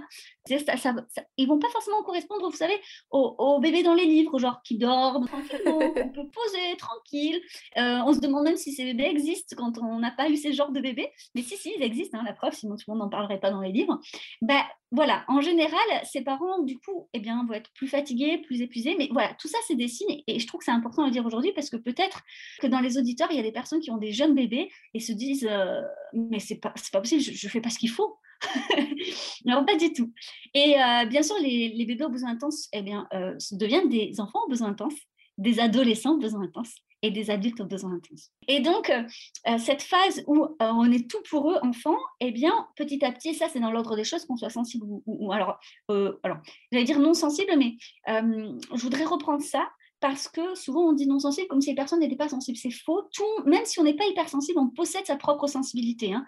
ça, 0.48 0.78
ça, 0.78 0.94
Ils 1.38 1.48
vont 1.48 1.60
pas 1.60 1.70
forcément 1.70 2.02
correspondre, 2.04 2.50
vous 2.50 2.58
savez, 2.58 2.80
aux, 3.12 3.60
bébés 3.60 3.84
dans 3.84 3.94
les 3.94 4.06
livres, 4.06 4.40
genre 4.40 4.62
qui 4.64 4.78
dorment 4.78 5.28
tranquillement, 5.28 5.80
on 5.96 6.10
peut 6.10 6.30
poser 6.30 6.78
tranquille. 6.78 7.42
Euh, 7.78 8.00
on 8.06 8.14
se 8.14 8.20
demande 8.20 8.46
même 8.46 8.58
si 8.58 8.74
ces 8.74 8.86
bébés 8.86 9.10
existent 9.10 9.56
quand 9.58 9.78
on 9.80 10.00
n'a 10.00 10.12
pas 10.12 10.30
eu 10.30 10.38
ces 10.38 10.54
genres 10.54 10.72
de 10.72 10.80
bébés. 10.80 11.10
Mais 11.36 11.42
si, 11.42 11.58
si, 11.58 11.74
ils 11.78 11.84
existent, 11.84 12.18
hein, 12.18 12.24
la 12.26 12.34
preuve, 12.34 12.54
sinon 12.54 12.76
tout 12.76 12.84
le 12.88 12.94
monde 12.94 13.04
n'en 13.04 13.10
parlerait 13.10 13.40
pas 13.40 13.52
dans 13.52 13.62
les 13.62 13.72
livres. 13.72 14.00
Ben, 14.42 14.62
voilà, 14.92 15.24
en 15.28 15.40
général, 15.40 15.80
ces 16.04 16.22
parents, 16.22 16.64
du 16.64 16.80
coup, 16.80 17.08
eh 17.14 17.20
bien, 17.20 17.46
vont 17.46 17.54
être 17.54 17.72
plus 17.76 17.88
fatigués, 17.88 18.40
plus 18.40 18.62
épuisés. 18.62 18.96
Mais 18.98 19.08
voilà, 19.12 19.36
tout 19.36 19.48
ça, 19.48 19.60
c'est 19.68 19.76
des 19.76 19.88
signes. 19.88 20.24
Et 20.26 20.40
je 20.40 20.48
trouve 20.48 20.60
que 20.60 20.66
c'est 20.66 20.72
important 20.72 21.04
de 21.04 21.08
le 21.08 21.12
dire 21.12 21.26
aujourd'hui 21.26 21.52
parce 21.54 21.70
que 21.70 21.78
peut-être 21.78 22.22
que 22.60 22.66
dans 22.66 22.80
les 22.80 22.98
auditeurs, 22.98 23.28
il 23.30 23.38
y 23.38 23.40
a 23.40 23.44
des 23.44 23.52
personnes 23.52 23.82
qui 23.82 23.92
ont 23.92 23.98
des 23.98 24.12
jeunes 24.12 24.34
bébés 24.34 24.72
et 24.96 25.00
se 25.00 25.12
disent 25.12 25.48
euh, 25.50 25.82
Mais 26.14 26.40
c'est 26.40 26.56
pas, 26.56 26.74
pas 26.92 27.02
possible, 27.02 27.22
je 27.22 27.46
ne 27.46 27.52
fais 27.52 27.62
pas 27.62 27.70
ce 27.70 27.78
qu'il 27.78 27.92
faut. 27.92 28.18
non, 29.46 29.64
pas 29.64 29.76
du 29.76 29.94
tout. 29.94 30.12
Et 30.56 30.82
euh, 30.82 31.06
bien 31.06 31.22
sûr, 31.22 31.36
les, 31.40 31.86
bébés 31.86 32.06
aux 32.06 32.10
besoins 32.10 32.32
intenses 32.32 32.68
eh 32.74 32.82
bien, 32.82 33.08
euh, 33.14 33.36
deviennent 33.52 33.90
des 33.90 34.20
enfants 34.20 34.40
aux 34.46 34.50
besoins 34.50 34.70
intenses, 34.70 34.98
des 35.38 35.60
adolescents 35.60 36.16
aux 36.16 36.20
besoins 36.20 36.44
intenses 36.44 36.76
et 37.02 37.12
des 37.12 37.30
adultes 37.30 37.62
aux 37.62 37.66
besoins 37.66 37.94
intenses. 37.94 38.32
Et 38.48 38.60
donc, 38.60 38.90
euh, 38.90 39.04
euh, 39.48 39.58
cette 39.58 39.82
phase 39.82 40.24
où 40.28 40.44
euh, 40.44 40.48
on 40.60 40.92
est 40.92 41.10
tout 41.10 41.22
pour 41.30 41.52
eux, 41.52 41.58
enfants, 41.62 41.98
eh 42.20 42.32
bien, 42.32 42.68
petit 42.76 43.04
à 43.06 43.12
petit, 43.12 43.34
ça 43.34 43.48
c'est 43.50 43.60
dans 43.60 43.72
l'ordre 43.72 43.96
des 43.96 44.04
choses, 44.04 44.26
qu'on 44.26 44.38
soit 44.38 44.50
sensible 44.50 44.86
ou, 45.06 45.32
alors, 45.32 45.60
alors 45.88 46.38
j'allais 46.72 46.86
dire 46.86 47.00
non 47.00 47.14
sensible, 47.14 47.52
mais 47.58 47.76
je 48.08 48.82
voudrais 48.82 49.06
reprendre 49.06 49.42
ça 49.42 49.70
parce 50.02 50.30
que 50.30 50.56
souvent 50.56 50.90
on 50.90 50.94
dit 50.94 51.08
non 51.08 51.20
sensible 51.20 51.48
comme 51.48 51.60
si 51.60 51.70
les 51.70 51.76
personnes 51.76 52.00
n'étaient 52.00 52.16
pas 52.16 52.30
sensibles. 52.30 52.58
C'est 52.58 52.72
faux. 52.72 53.04
Tout, 53.14 53.44
même 53.46 53.66
si 53.66 53.80
on 53.80 53.84
n'est 53.84 53.96
pas 53.96 54.06
hypersensible, 54.06 54.60
on 54.60 54.70
possède 54.70 55.06
sa 55.06 55.18
propre 55.18 55.48
sensibilité. 55.48 56.14
Hein. 56.14 56.26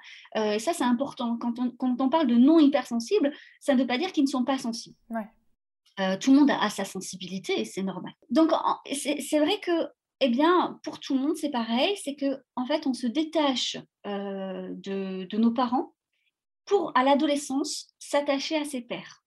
ça, 0.60 0.74
c'est 0.74 0.84
important. 0.84 1.38
Quand 1.38 1.58
on, 1.60 1.72
quand 1.72 2.00
on, 2.00 2.10
parle 2.10 2.28
de 2.28 2.36
non 2.36 2.60
hypersensible, 2.60 3.32
ça 3.60 3.74
ne 3.74 3.82
veut 3.82 3.88
pas 3.88 3.98
dire 3.98 4.12
qu'ils 4.12 4.26
ne 4.26 4.30
sont 4.30 4.44
pas 4.44 4.58
sensibles. 4.58 4.96
tout 6.20 6.32
le 6.32 6.40
monde 6.40 6.52
a, 6.52 6.62
a 6.62 6.70
sa 6.70 6.86
sensibilité 6.86 7.60
et 7.60 7.66
c'est 7.66 7.84
normal. 7.84 8.14
Donc, 8.30 8.52
c'est 8.92 9.40
vrai 9.40 9.60
que 9.62 9.72
eh 10.24 10.30
bien, 10.30 10.80
pour 10.84 11.00
tout 11.00 11.16
le 11.16 11.20
monde, 11.20 11.36
c'est 11.36 11.50
pareil, 11.50 11.98
c'est 12.04 12.16
que 12.16 12.44
en 12.56 12.66
fait, 12.68 12.86
on 12.86 12.94
se 12.94 13.08
détache 13.08 13.76
euh, 14.06 14.70
de, 14.70 15.38
nos 15.38 15.52
parents 15.52 15.96
pour, 16.66 16.92
à 16.96 17.04
l'adolescence, 17.04 17.88
s'attacher 17.98 18.56
à 18.56 18.64
ses 18.64 18.82
pères. 18.82 19.24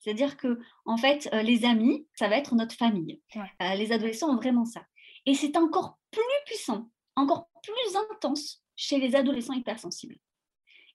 C'est-à-dire 0.00 0.38
que, 0.38 0.58
en 0.86 0.96
fait, 0.96 1.28
euh, 1.34 1.42
les 1.42 1.66
amis, 1.66 2.08
ça 2.14 2.28
va 2.28 2.38
être 2.38 2.54
notre 2.54 2.74
famille. 2.74 3.20
Euh, 3.36 3.74
les 3.74 3.92
adolescents 3.92 4.30
ont 4.30 4.36
vraiment 4.36 4.64
ça. 4.64 4.82
Et 5.26 5.34
c'est 5.34 5.56
encore 5.58 5.98
plus 6.10 6.22
puissant, 6.46 6.90
encore 7.14 7.50
plus 7.62 7.96
intense 7.96 8.64
chez 8.74 8.98
les 8.98 9.14
adolescents 9.14 9.52
hypersensibles. 9.52 10.16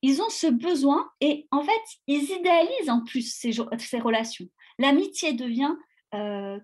Ils 0.01 0.19
ont 0.19 0.29
ce 0.29 0.47
besoin 0.47 1.09
et 1.21 1.47
en 1.51 1.61
fait, 1.61 1.83
ils 2.07 2.31
idéalisent 2.31 2.89
en 2.89 3.03
plus 3.03 3.33
ces, 3.33 3.51
ces 3.77 3.99
relations. 3.99 4.47
L'amitié 4.79 5.33
devient 5.33 5.75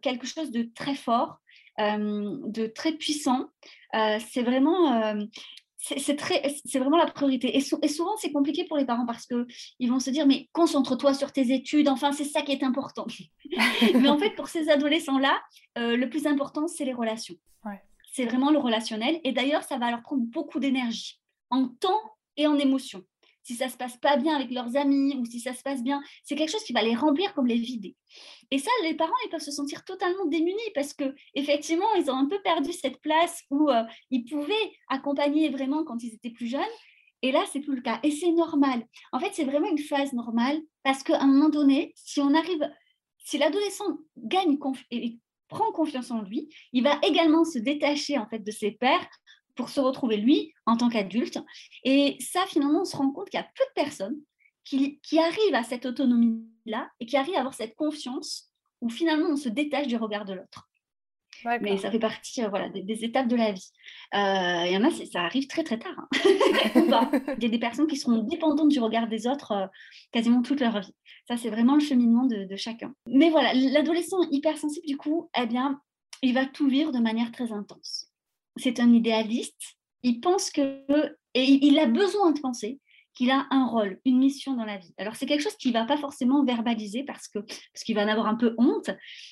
quelque 0.01 0.25
chose 0.25 0.51
de 0.51 0.63
très 0.73 0.95
fort, 0.95 1.39
de 1.79 2.67
très 2.67 2.93
puissant. 2.93 3.49
Euh, 3.95 4.19
c'est 4.29 4.43
vraiment 4.43 5.15
c'est 5.77 6.15
très, 6.15 6.41
c'est 6.65 6.79
vraiment 6.79 6.95
la 6.95 7.07
priorité. 7.07 7.57
Et, 7.57 7.59
souvent, 7.59 8.15
c'est 8.15 8.31
compliqué 8.31 8.63
pour 8.63 8.77
les 8.77 8.85
parents 8.85 9.05
parce 9.05 9.25
que 9.25 9.45
ils 9.79 9.89
vont 9.89 9.99
se 9.99 10.09
dire, 10.09 10.25
mais 10.25 10.47
concentre-toi 10.53 11.13
sur 11.13 11.33
tes 11.33 11.53
études. 11.53 11.89
Enfin, 11.89 12.13
c'est 12.13 12.23
ça 12.23 12.41
qui 12.41 12.53
est 12.53 12.63
important. 12.63 13.05
mais 13.93 14.07
en 14.07 14.17
fait, 14.17 14.29
pour 14.29 14.47
ces 14.47 14.69
adolescents-là, 14.69 15.41
le 15.75 16.05
plus 16.05 16.25
important, 16.25 16.67
c'est 16.67 16.85
les 16.85 16.93
relations. 16.93 17.35
C'est 18.13 18.25
vraiment 18.25 18.51
le 18.51 18.59
relationnel. 18.59 19.19
Et 19.23 19.33
d'ailleurs, 19.33 19.63
ça 19.63 19.77
va 19.77 19.89
leur 19.89 20.03
prendre 20.03 20.21
beaucoup 20.21 20.59
d'énergie 20.59 21.19
en 21.49 21.67
temps 21.67 21.99
et 22.37 22.47
en 22.47 22.57
émotion 22.57 23.03
si 23.43 23.55
ça 23.55 23.69
se 23.69 23.77
passe 23.77 23.97
pas 23.97 24.17
bien 24.17 24.35
avec 24.35 24.51
leurs 24.51 24.75
amis 24.75 25.15
ou 25.19 25.25
si 25.25 25.39
ça 25.39 25.53
se 25.53 25.61
passe 25.61 25.83
bien, 25.83 26.01
c'est 26.23 26.35
quelque 26.35 26.51
chose 26.51 26.63
qui 26.63 26.73
va 26.73 26.81
les 26.81 26.95
remplir 26.95 27.33
comme 27.33 27.47
les 27.47 27.57
vider. 27.57 27.95
Et 28.51 28.57
ça, 28.57 28.71
les 28.83 28.93
parents, 28.95 29.11
ils 29.25 29.29
peuvent 29.29 29.41
se 29.41 29.51
sentir 29.51 29.83
totalement 29.83 30.25
démunis 30.25 30.57
parce 30.73 30.93
que 30.93 31.13
effectivement, 31.33 31.93
ils 31.95 32.09
ont 32.09 32.15
un 32.15 32.27
peu 32.27 32.41
perdu 32.41 32.71
cette 32.71 33.01
place 33.01 33.43
où 33.49 33.69
euh, 33.69 33.83
ils 34.09 34.25
pouvaient 34.25 34.71
accompagner 34.89 35.49
vraiment 35.49 35.83
quand 35.83 36.01
ils 36.03 36.13
étaient 36.13 36.31
plus 36.31 36.47
jeunes. 36.47 36.61
Et 37.21 37.31
là, 37.31 37.43
c'est 37.51 37.61
plus 37.61 37.75
le 37.75 37.81
cas. 37.81 37.99
Et 38.03 38.11
c'est 38.11 38.31
normal. 38.31 38.85
En 39.11 39.19
fait, 39.19 39.31
c'est 39.33 39.45
vraiment 39.45 39.69
une 39.69 39.79
phase 39.79 40.13
normale 40.13 40.59
parce 40.83 41.03
qu'à 41.03 41.21
un 41.21 41.27
moment 41.27 41.49
donné, 41.49 41.93
si 41.95 42.19
l'adolescent 43.37 43.97
gagne 44.17 44.57
prend 45.47 45.71
confiance 45.71 46.11
en 46.11 46.21
lui, 46.21 46.49
il 46.73 46.83
va 46.83 46.99
également 47.01 47.45
se 47.45 47.59
détacher 47.59 48.17
en 48.17 48.27
fait 48.27 48.39
de 48.39 48.51
ses 48.51 48.71
pères 48.71 49.07
pour 49.55 49.69
se 49.69 49.79
retrouver 49.79 50.17
lui 50.17 50.53
en 50.65 50.77
tant 50.77 50.89
qu'adulte. 50.89 51.39
Et 51.83 52.17
ça, 52.19 52.45
finalement, 52.47 52.81
on 52.81 52.85
se 52.85 52.95
rend 52.95 53.11
compte 53.11 53.29
qu'il 53.29 53.39
y 53.39 53.43
a 53.43 53.47
peu 53.55 53.63
de 53.63 53.83
personnes 53.83 54.17
qui, 54.63 54.99
arrivent 55.19 55.55
à 55.55 55.63
cette 55.63 55.85
autonomie-là 55.85 56.89
et 56.99 57.05
qui 57.05 57.17
arrivent 57.17 57.35
à 57.35 57.39
avoir 57.39 57.53
cette 57.53 57.75
confiance 57.75 58.49
où 58.81 58.89
finalement 58.89 59.29
on 59.29 59.35
se 59.35 59.49
détache 59.49 59.87
du 59.87 59.95
regard 59.95 60.25
de 60.25 60.33
l'autre. 60.33 60.69
Mais 61.61 61.77
ça 61.77 61.91
fait 61.91 61.99
partie 61.99 62.41
euh, 62.43 62.47
voilà, 62.47 62.69
des, 62.69 63.03
étapes 63.03 63.27
de 63.27 63.35
la 63.35 63.51
vie. 63.51 63.69
Euh, 64.13 64.65
il 64.65 64.71
y 64.71 64.77
en 64.77 64.83
a, 64.83 64.91
ça 64.91 65.23
arrive 65.23 65.47
très 65.47 65.63
très 65.63 65.77
tard. 65.77 65.95
Hein. 65.97 66.07
il 67.37 67.43
y 67.43 67.47
a 67.47 67.49
des 67.49 67.59
personnes 67.59 67.87
qui 67.87 67.97
seront 67.97 68.19
dépendantes 68.19 68.69
du 68.69 68.79
regard 68.79 69.07
des 69.07 69.27
autres 69.27 69.51
euh, 69.51 69.67
quasiment 70.11 70.41
toute 70.41 70.61
leur 70.61 70.79
vie. 70.79 70.95
Ça, 71.27 71.35
c'est 71.35 71.49
vraiment 71.49 71.73
le 71.73 71.81
cheminement 71.81 72.25
de, 72.27 72.45
de 72.45 72.55
chacun. 72.55 72.93
Mais 73.07 73.29
voilà, 73.29 73.53
l'adolescent 73.53 74.21
hypersensible, 74.31 74.85
du 74.85 74.95
coup, 74.95 75.29
eh 75.37 75.45
bien, 75.45 75.81
il 76.21 76.33
va 76.33 76.45
tout 76.45 76.69
vivre 76.69 76.93
de 76.93 76.99
manière 76.99 77.31
très 77.31 77.51
intense 77.51 78.12
c'est 78.57 78.79
un 78.79 78.91
idéaliste. 78.93 79.77
Il 80.03 80.19
pense 80.19 80.49
que, 80.49 80.83
et 81.33 81.43
il 81.43 81.79
a 81.79 81.85
besoin 81.85 82.31
de 82.31 82.39
penser 82.39 82.79
qu'il 83.13 83.31
a 83.31 83.45
un 83.51 83.67
rôle, 83.67 83.99
une 84.05 84.17
mission 84.17 84.55
dans 84.55 84.65
la 84.65 84.77
vie. 84.77 84.93
Alors 84.97 85.15
c'est 85.15 85.25
quelque 85.25 85.43
chose 85.43 85.55
qu'il 85.55 85.73
va 85.73 85.85
pas 85.85 85.97
forcément 85.97 86.43
verbaliser 86.43 87.03
parce 87.03 87.27
que 87.27 87.39
parce 87.39 87.83
qu'il 87.85 87.95
va 87.95 88.03
en 88.03 88.07
avoir 88.07 88.27
un 88.27 88.35
peu 88.35 88.55
honte, 88.57 88.89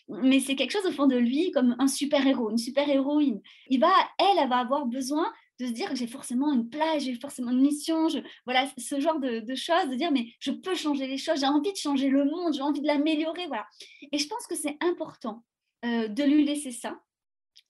mais 0.07 0.39
c'est 0.39 0.55
quelque 0.55 0.71
chose 0.71 0.85
au 0.85 0.91
fond 0.91 1.07
de 1.07 1.17
lui 1.17 1.51
comme 1.51 1.75
un 1.79 1.87
super 1.87 2.25
héros, 2.25 2.51
une 2.51 2.57
super 2.57 2.87
héroïne. 2.87 3.41
Il 3.69 3.79
va, 3.79 3.91
elle, 4.19 4.43
elle 4.43 4.49
va 4.49 4.57
avoir 4.57 4.85
besoin 4.85 5.31
de 5.59 5.67
se 5.67 5.71
dire 5.71 5.89
que 5.89 5.95
j'ai 5.95 6.07
forcément 6.07 6.53
une 6.53 6.69
place, 6.69 7.03
j'ai 7.03 7.15
forcément 7.15 7.51
une 7.51 7.61
mission, 7.61 8.07
voilà 8.45 8.67
ce 8.77 8.99
genre 8.99 9.19
de, 9.19 9.43
choses, 9.55 9.89
de 9.89 9.95
dire 9.95 10.11
mais 10.11 10.27
je 10.39 10.51
peux 10.51 10.75
changer 10.75 11.07
les 11.07 11.17
choses, 11.17 11.39
j'ai 11.39 11.47
envie 11.47 11.71
de 11.71 11.77
changer 11.77 12.09
le 12.09 12.25
monde, 12.25 12.53
j'ai 12.53 12.61
envie 12.61 12.81
de 12.81 12.87
l'améliorer, 12.87 13.47
voilà. 13.47 13.65
Et 14.11 14.17
je 14.17 14.27
pense 14.27 14.45
que 14.47 14.55
c'est 14.55 14.77
important 14.81 15.43
euh, 15.85 16.07
de 16.07 16.23
lui 16.23 16.45
laisser 16.45 16.71
ça, 16.71 16.99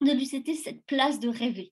de 0.02 0.12
lui 0.12 0.26
céder 0.26 0.56
cette 0.56 0.86
place 0.86 1.20
de 1.20 1.30
rêver. 1.30 1.72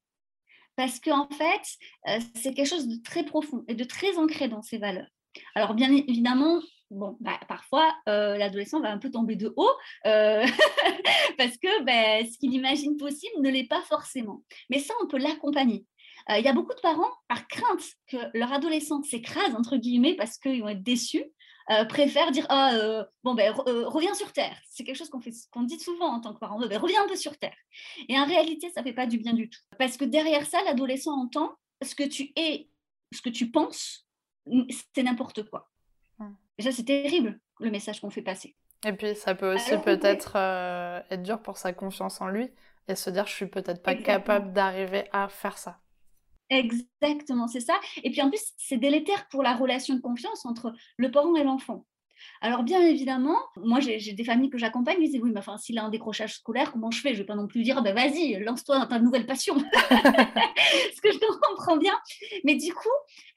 Parce 0.76 1.00
qu'en 1.00 1.26
en 1.26 1.30
fait, 1.30 1.62
euh, 2.08 2.20
c'est 2.36 2.54
quelque 2.54 2.70
chose 2.70 2.88
de 2.88 3.02
très 3.04 3.24
profond 3.24 3.66
et 3.68 3.76
de 3.76 3.84
très 3.84 4.18
ancré 4.18 4.48
dans 4.48 4.62
ses 4.62 4.78
valeurs. 4.78 5.10
Alors, 5.54 5.74
bien 5.74 5.92
évidemment, 5.92 6.62
bon, 6.90 7.18
bah, 7.20 7.40
parfois, 7.48 7.94
euh, 8.08 8.38
l'adolescent 8.38 8.80
va 8.80 8.92
un 8.92 8.98
peu 8.98 9.12
tomber 9.12 9.36
de 9.36 9.54
haut 9.58 9.72
euh, 10.06 10.46
parce 11.38 11.58
que 11.58 11.84
bah, 11.84 12.26
ce 12.26 12.38
qu'il 12.38 12.54
imagine 12.54 12.98
possible 12.98 13.42
ne 13.42 13.50
l'est 13.50 13.68
pas 13.68 13.82
forcément. 13.82 14.44
Mais 14.70 14.80
ça, 14.80 14.94
on 15.04 15.08
peut 15.08 15.18
l'accompagner. 15.18 15.86
Il 16.30 16.46
y 16.46 16.48
a 16.48 16.54
beaucoup 16.54 16.76
de 16.76 16.82
parents, 16.82 17.12
par 17.28 17.48
crainte 17.48 17.82
que 18.08 18.18
leur 18.38 18.54
adolescent 18.54 19.02
s'écrase, 19.02 19.56
entre 19.56 19.78
guillemets, 19.78 20.16
parce 20.16 20.38
qu'ils 20.38 20.62
vont 20.62 20.70
être 20.70 20.84
déçus, 20.84 21.26
euh, 21.72 21.86
préfèrent 21.86 22.32
dire 22.32 22.46
ah, 22.50 22.74
euh, 22.74 23.04
bon, 23.24 23.36
ben, 23.36 23.54
euh, 23.68 23.88
reviens 23.88 24.14
sur 24.16 24.34
Terre. 24.34 24.58
C'est 24.70 24.84
quelque 24.84 24.98
chose 24.98 25.10
qu'on 25.10 25.20
qu'on 25.52 25.64
dit 25.64 25.80
souvent 25.80 26.08
en 26.08 26.20
tant 26.20 26.34
que 26.34 26.40
parent. 26.40 26.60
Ben, 26.60 26.80
reviens 26.80 27.04
un 27.04 27.08
peu 27.08 27.16
sur 27.16 27.38
Terre. 27.38 27.56
Et 28.08 28.20
en 28.20 28.26
réalité, 28.26 28.70
ça 28.72 28.82
ne 28.82 28.86
fait 28.86 28.94
pas 28.94 29.06
du 29.06 29.18
bien 29.18 29.34
du 29.34 29.50
tout. 29.50 29.60
Parce 29.78 29.98
que 29.98 30.06
derrière 30.06 30.46
ça, 30.46 30.64
l'adolescent 30.64 31.14
entend 31.14 31.56
ce 31.84 31.94
que 31.94 32.04
tu 32.04 32.32
es, 32.36 32.70
ce 33.14 33.22
que 33.22 33.30
tu 33.30 33.52
penses, 33.52 34.08
c'est 34.96 35.04
n'importe 35.04 35.50
quoi. 35.50 35.70
Et 36.58 36.64
ça, 36.64 36.74
c'est 36.74 36.84
terrible, 36.84 37.40
le 37.62 37.72
message 37.72 38.02
qu'on 38.02 38.10
fait 38.10 38.22
passer. 38.22 38.54
Et 38.86 38.92
puis, 38.92 39.16
ça 39.16 39.34
peut 39.34 39.54
aussi 39.54 39.78
peut-être 39.78 40.36
être 41.10 41.24
dur 41.24 41.42
pour 41.42 41.58
sa 41.58 41.72
confiance 41.72 42.20
en 42.20 42.28
lui 42.28 42.50
et 42.90 42.96
se 42.96 43.10
dire, 43.10 43.28
je 43.28 43.34
suis 43.34 43.48
peut-être 43.48 43.82
pas 43.82 43.96
capable 43.96 44.52
d'arriver 44.52 45.06
à 45.14 45.30
faire 45.30 45.58
ça. 45.58 45.80
Exactement, 46.50 47.48
c'est 47.48 47.60
ça. 47.60 47.80
Et 48.04 48.10
puis 48.12 48.22
en 48.22 48.30
plus, 48.30 48.42
c'est 48.58 48.78
délétère 48.78 49.28
pour 49.30 49.44
la 49.44 49.56
relation 49.56 49.94
de 49.96 50.02
confiance 50.02 50.46
entre 50.46 50.74
le 50.98 51.12
parent 51.12 51.36
et 51.36 51.44
l'enfant. 51.44 51.86
Alors 52.42 52.64
bien 52.64 52.82
évidemment, 52.82 53.38
moi 53.58 53.80
j'ai 53.80 54.14
des 54.14 54.24
familles 54.26 54.50
que 54.50 54.58
j'accompagne, 54.58 54.98
ils 55.00 55.10
disent 55.10 55.22
oui, 55.22 55.32
mais 55.34 55.40
enfin 55.40 55.58
s'il 55.58 55.78
a 55.80 55.84
un 55.86 55.90
décrochage 55.90 56.36
scolaire, 56.36 56.72
comment 56.74 56.92
je 56.92 57.00
fais? 57.00 57.14
Je 57.14 57.20
vais 57.20 57.26
pas 57.26 57.36
non 57.36 57.48
plus 57.48 57.64
dire, 57.64 57.82
ben 57.82 57.96
vas-y, 57.96 58.44
lance-toi 58.44 58.78
dans 58.80 58.88
ta 58.88 59.00
nouvelle 59.00 59.26
passion. 59.26 59.56
Ce 60.96 61.02
que 61.02 61.12
je 61.14 61.40
comprends 61.50 61.78
bien. 61.78 61.94
Mais 62.44 62.56
du 62.56 62.74
coup, 62.74 62.90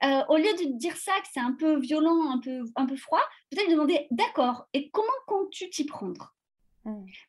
euh, 0.05 0.23
au 0.29 0.37
lieu 0.37 0.53
de 0.59 0.77
dire 0.79 0.97
ça, 0.97 1.13
que 1.23 1.29
c'est 1.33 1.41
un 1.41 1.53
peu 1.53 1.79
violent, 1.79 2.31
un 2.31 2.39
peu, 2.41 2.63
un 2.77 2.87
peu 2.87 2.97
froid, 2.97 3.23
peut-être 3.51 3.71
demander, 3.71 4.07
d'accord, 4.11 4.67
et 4.73 4.91
comment 4.91 5.09
comptes-tu 5.27 5.71
t'y 5.71 5.85
prendre? 5.85 6.35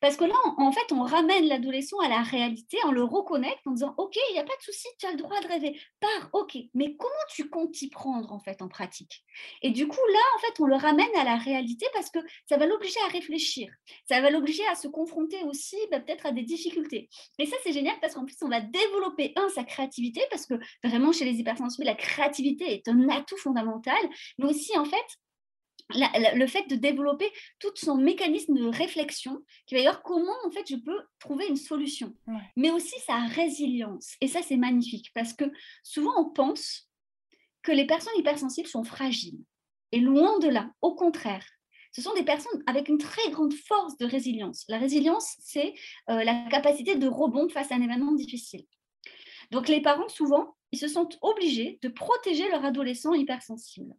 Parce 0.00 0.16
que 0.16 0.24
là, 0.24 0.34
en 0.58 0.72
fait, 0.72 0.92
on 0.92 1.02
ramène 1.02 1.46
l'adolescent 1.46 1.98
à 2.00 2.08
la 2.08 2.22
réalité, 2.22 2.78
on 2.86 2.92
le 2.92 3.04
reconnecte 3.04 3.66
en 3.66 3.72
disant 3.72 3.94
Ok, 3.98 4.16
il 4.30 4.32
n'y 4.32 4.40
a 4.40 4.44
pas 4.44 4.56
de 4.56 4.62
souci, 4.62 4.88
tu 4.98 5.06
as 5.06 5.12
le 5.12 5.16
droit 5.16 5.40
de 5.40 5.46
rêver. 5.46 5.80
Par, 6.00 6.30
ok, 6.32 6.56
mais 6.74 6.96
comment 6.96 7.12
tu 7.30 7.48
comptes 7.48 7.72
t'y 7.72 7.88
prendre 7.88 8.32
en 8.32 8.40
fait 8.40 8.62
en 8.62 8.68
pratique? 8.68 9.24
Et 9.62 9.70
du 9.70 9.86
coup, 9.86 10.06
là, 10.12 10.20
en 10.36 10.38
fait, 10.40 10.60
on 10.60 10.66
le 10.66 10.76
ramène 10.76 11.14
à 11.16 11.24
la 11.24 11.36
réalité 11.36 11.86
parce 11.92 12.10
que 12.10 12.18
ça 12.48 12.56
va 12.56 12.66
l'obliger 12.66 12.98
à 13.06 13.08
réfléchir, 13.08 13.72
ça 14.08 14.20
va 14.20 14.30
l'obliger 14.30 14.66
à 14.66 14.74
se 14.74 14.88
confronter 14.88 15.42
aussi 15.44 15.76
bah, 15.90 16.00
peut-être 16.00 16.26
à 16.26 16.32
des 16.32 16.42
difficultés. 16.42 17.08
Et 17.38 17.46
ça, 17.46 17.56
c'est 17.62 17.72
génial 17.72 17.96
parce 18.00 18.14
qu'en 18.14 18.24
plus, 18.24 18.36
on 18.42 18.48
va 18.48 18.60
développer, 18.60 19.32
un, 19.36 19.48
sa 19.48 19.64
créativité, 19.64 20.20
parce 20.30 20.46
que 20.46 20.54
vraiment, 20.82 21.12
chez 21.12 21.24
les 21.24 21.38
hypersensibles, 21.38 21.86
la 21.86 21.94
créativité 21.94 22.72
est 22.72 22.88
un 22.88 23.08
atout 23.08 23.36
fondamental, 23.36 23.98
mais 24.38 24.46
aussi, 24.46 24.76
en 24.76 24.84
fait, 24.84 25.06
le 25.90 26.46
fait 26.46 26.66
de 26.68 26.76
développer 26.76 27.30
tout 27.58 27.72
son 27.74 27.96
mécanisme 27.96 28.54
de 28.54 28.66
réflexion, 28.66 29.44
qui 29.66 29.74
va 29.74 29.82
dire 29.82 30.02
comment 30.02 30.34
en 30.46 30.50
fait 30.50 30.64
je 30.68 30.76
peux 30.76 30.98
trouver 31.18 31.46
une 31.46 31.56
solution, 31.56 32.14
mais 32.56 32.70
aussi 32.70 32.98
sa 33.00 33.18
résilience. 33.26 34.14
Et 34.20 34.28
ça 34.28 34.40
c'est 34.42 34.56
magnifique 34.56 35.10
parce 35.14 35.32
que 35.32 35.44
souvent 35.82 36.12
on 36.18 36.30
pense 36.30 36.90
que 37.62 37.72
les 37.72 37.86
personnes 37.86 38.18
hypersensibles 38.18 38.68
sont 38.68 38.84
fragiles. 38.84 39.40
Et 39.92 40.00
loin 40.00 40.38
de 40.38 40.48
là, 40.48 40.70
au 40.82 40.94
contraire, 40.94 41.46
ce 41.92 42.02
sont 42.02 42.12
des 42.14 42.24
personnes 42.24 42.62
avec 42.66 42.88
une 42.88 42.98
très 42.98 43.30
grande 43.30 43.54
force 43.54 43.96
de 43.98 44.06
résilience. 44.06 44.64
La 44.68 44.78
résilience, 44.78 45.36
c'est 45.38 45.74
euh, 46.10 46.24
la 46.24 46.46
capacité 46.50 46.96
de 46.96 47.06
rebond 47.06 47.48
face 47.48 47.70
à 47.70 47.76
un 47.76 47.82
événement 47.82 48.12
difficile. 48.12 48.64
Donc 49.52 49.68
les 49.68 49.80
parents, 49.80 50.08
souvent, 50.08 50.56
ils 50.72 50.78
se 50.78 50.88
sentent 50.88 51.18
obligés 51.22 51.78
de 51.82 51.88
protéger 51.88 52.48
leur 52.48 52.64
adolescent 52.64 53.14
hypersensible. 53.14 53.94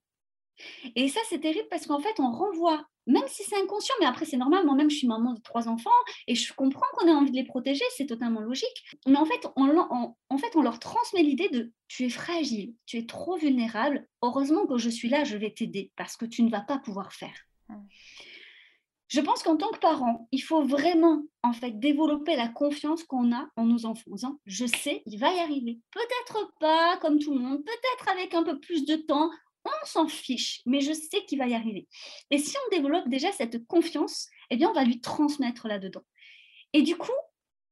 Et 0.95 1.09
ça, 1.09 1.19
c'est 1.29 1.39
terrible 1.39 1.67
parce 1.69 1.87
qu'en 1.87 1.99
fait, 1.99 2.19
on 2.19 2.31
renvoie, 2.31 2.85
même 3.07 3.27
si 3.27 3.43
c'est 3.43 3.61
inconscient, 3.61 3.95
mais 3.99 4.05
après, 4.05 4.25
c'est 4.25 4.37
normal. 4.37 4.65
Moi-même, 4.65 4.89
je 4.89 4.97
suis 4.97 5.07
maman 5.07 5.33
de 5.33 5.41
trois 5.41 5.67
enfants 5.67 5.89
et 6.27 6.35
je 6.35 6.53
comprends 6.53 6.85
qu'on 6.93 7.07
ait 7.07 7.13
envie 7.13 7.31
de 7.31 7.35
les 7.35 7.43
protéger, 7.43 7.83
c'est 7.95 8.05
totalement 8.05 8.41
logique. 8.41 8.83
Mais 9.07 9.17
en 9.17 9.25
fait, 9.25 9.47
on, 9.55 10.15
en 10.29 10.37
fait, 10.37 10.55
on 10.55 10.61
leur 10.61 10.79
transmet 10.79 11.23
l'idée 11.23 11.49
de 11.49 11.71
tu 11.87 12.05
es 12.05 12.09
fragile, 12.09 12.73
tu 12.85 12.97
es 12.97 13.05
trop 13.05 13.37
vulnérable. 13.37 14.07
Heureusement 14.21 14.65
que 14.65 14.77
je 14.77 14.89
suis 14.89 15.09
là, 15.09 15.23
je 15.23 15.37
vais 15.37 15.51
t'aider 15.51 15.91
parce 15.95 16.17
que 16.17 16.25
tu 16.25 16.43
ne 16.43 16.49
vas 16.49 16.61
pas 16.61 16.79
pouvoir 16.79 17.13
faire. 17.13 17.35
Je 19.07 19.21
pense 19.21 19.43
qu'en 19.43 19.55
tant 19.55 19.69
que 19.69 19.77
parent, 19.77 20.27
il 20.31 20.41
faut 20.41 20.63
vraiment 20.63 21.23
en 21.43 21.53
fait 21.53 21.79
développer 21.79 22.35
la 22.35 22.47
confiance 22.47 23.03
qu'on 23.03 23.31
a 23.33 23.47
en 23.55 23.65
nos 23.65 23.85
enfants. 23.85 24.09
En 24.11 24.15
disant, 24.15 24.39
je 24.45 24.65
sais, 24.65 25.03
il 25.05 25.19
va 25.19 25.31
y 25.31 25.39
arriver. 25.39 25.79
Peut-être 25.91 26.51
pas 26.59 26.97
comme 26.97 27.19
tout 27.19 27.33
le 27.33 27.39
monde, 27.39 27.63
peut-être 27.63 28.09
avec 28.11 28.33
un 28.33 28.43
peu 28.43 28.59
plus 28.59 28.85
de 28.85 28.95
temps, 28.95 29.29
on 29.69 29.85
s'en 29.85 30.07
fiche, 30.07 30.61
mais 30.65 30.81
je 30.81 30.93
sais 30.93 31.25
qu'il 31.25 31.39
va 31.39 31.47
y 31.47 31.53
arriver. 31.53 31.87
Et 32.31 32.37
si 32.37 32.55
on 32.57 32.75
développe 32.75 33.07
déjà 33.09 33.31
cette 33.31 33.65
confiance, 33.67 34.27
eh 34.49 34.57
bien, 34.57 34.69
on 34.69 34.73
va 34.73 34.83
lui 34.83 35.01
transmettre 35.01 35.67
là-dedans. 35.67 36.03
Et 36.73 36.81
du 36.81 36.95
coup, 36.95 37.11